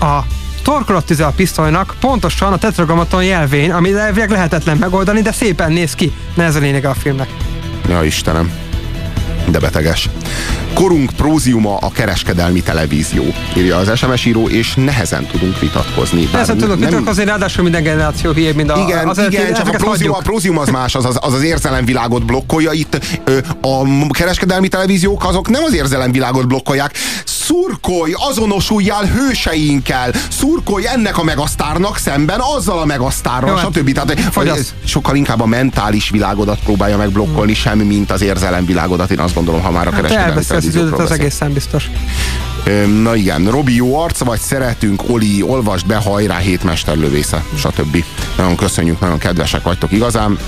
a 0.01 0.19
torkolattüze 0.63 1.27
a 1.27 1.31
pisztolynak 1.31 1.95
pontosan 2.01 2.53
a 2.53 2.59
tetragramaton 2.59 3.25
jelvén, 3.25 3.73
ami 3.73 3.93
elvileg 3.95 4.31
lehetetlen 4.31 4.77
megoldani, 4.77 5.23
de 5.23 5.33
szépen 5.33 5.73
néz 5.73 5.95
ki. 5.95 6.13
Na 6.35 6.43
ez 6.43 6.55
a 6.55 6.59
lényege 6.59 6.89
a 6.89 6.95
filmnek. 6.95 7.29
Ja, 7.89 8.05
Istenem. 8.05 8.51
De 9.49 9.59
beteges. 9.59 10.09
Korunk 10.75 11.11
próziuma 11.17 11.77
a 11.77 11.91
kereskedelmi 11.93 12.63
televízió, 12.63 13.25
írja 13.57 13.77
az 13.77 13.99
SMS 13.99 14.25
író, 14.25 14.49
és 14.49 14.75
nehezen 14.75 15.27
tudunk 15.27 15.61
vitatkozni. 15.61 16.27
Persze 16.27 16.57
tudok, 16.57 16.79
nem... 16.79 17.03
azért 17.07 17.29
ráadásul 17.29 17.63
minden 17.63 17.83
generáció 17.83 18.33
hülyébb, 18.33 18.55
mint 18.55 18.71
a... 18.71 18.85
Igen, 18.89 19.09
az 19.09 19.19
igen, 19.19 19.55
csak 19.55 19.69
a 19.69 19.71
prózium, 19.71 20.15
a 20.15 20.19
prózium 20.19 20.59
az 20.59 20.69
más, 20.69 20.95
az 20.95 21.05
az, 21.05 21.19
az, 21.21 21.35
az 21.35 21.43
érzelemvilágot 21.43 22.25
blokkolja. 22.25 22.73
Itt 22.73 22.99
ö, 23.25 23.39
a 23.61 24.07
kereskedelmi 24.11 24.69
televíziók 24.69 25.25
azok 25.25 25.49
nem 25.49 25.63
az 25.63 25.75
érzelemvilágot 25.75 26.47
blokkolják. 26.47 26.97
Szurkolj, 27.25 28.13
azonosuljál 28.31 29.05
hőseinkkel, 29.05 30.11
szurkolj 30.29 30.87
ennek 30.87 31.19
a 31.19 31.23
megasztárnak 31.23 31.99
szemben 31.99 32.41
azzal 32.57 32.77
a 32.77 32.81
Jó, 32.81 32.87
megasztárral, 32.87 33.57
hát 33.57 33.73
stb. 33.75 33.93
Tehát 33.93 34.35
hogy 34.35 34.49
ez 34.49 34.75
sokkal 34.85 35.17
inkább 35.17 35.41
a 35.41 35.47
mentális 35.47 36.11
világodat 36.11 36.59
próbálja 36.65 36.97
megblokkolni, 36.97 37.53
Hmm. 37.53 37.63
sem 37.63 37.79
mint 37.79 38.11
az 38.11 38.23
érzelemvilágodat. 38.23 39.11
Én 39.11 39.19
azt 39.19 39.35
gondolom, 39.35 39.63
ha 39.63 39.71
már 39.71 39.87
a 39.87 39.91
Te 39.91 39.97
kereskedelmi 39.97 40.43
elbeszélsz 40.55 40.87
időt, 40.87 40.99
az 40.99 41.11
egészen 41.11 41.53
biztos. 41.53 41.91
Na 43.03 43.15
igen, 43.17 43.51
Robi 43.51 43.75
jó 43.75 43.99
arc 44.01 44.19
vagy, 44.19 44.41
szeretünk, 44.41 45.03
Oli, 45.09 45.43
olvasd 45.43 45.87
be, 45.87 45.97
hajrá, 45.97 46.37
hétmesterlövésze, 46.37 47.45
stb. 47.59 48.05
Nagyon 48.37 48.57
köszönjük, 48.57 49.01
nagyon 49.01 49.19
kedvesek 49.19 49.63
vagytok 49.63 49.93
igazán. 49.93 50.39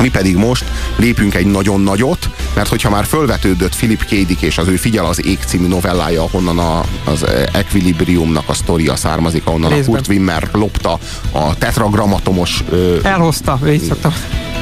Mi 0.00 0.08
pedig 0.08 0.36
most 0.36 0.64
lépünk 0.96 1.34
egy 1.34 1.46
nagyon 1.46 1.80
nagyot, 1.80 2.28
mert 2.54 2.68
hogyha 2.68 2.90
már 2.90 3.04
fölvetődött 3.04 3.76
Philip 3.76 4.04
K. 4.04 4.08
Dick 4.08 4.42
és 4.42 4.58
az 4.58 4.68
ő 4.68 4.76
Figyel 4.76 5.04
az 5.04 5.26
ég 5.26 5.38
című 5.46 5.66
novellája, 5.66 6.22
ahonnan 6.22 6.58
a, 6.58 6.84
az 7.04 7.24
Equilibriumnak 7.52 8.48
a 8.48 8.54
sztoria 8.54 8.96
származik, 8.96 9.46
ahonnan 9.46 9.70
Részben. 9.70 9.94
a 9.94 9.96
Kurt 9.96 10.08
Wimmer 10.08 10.48
lopta 10.52 10.98
a 11.32 11.54
tetragramatomos 11.58 12.64
ö, 12.70 12.96
Elhozta, 13.02 13.58
így 13.68 13.82
szoktam. 13.82 14.14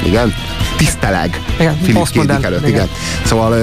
igen, 0.05 0.33
tiszteleg 0.77 1.41
Igen, 1.59 1.75
Philip 1.77 1.95
K. 1.95 1.99
postmodern, 1.99 2.39
Dick 2.41 2.45
előtt, 2.51 2.67
igen. 2.67 2.73
igen. 2.73 2.89
Szóval 3.25 3.53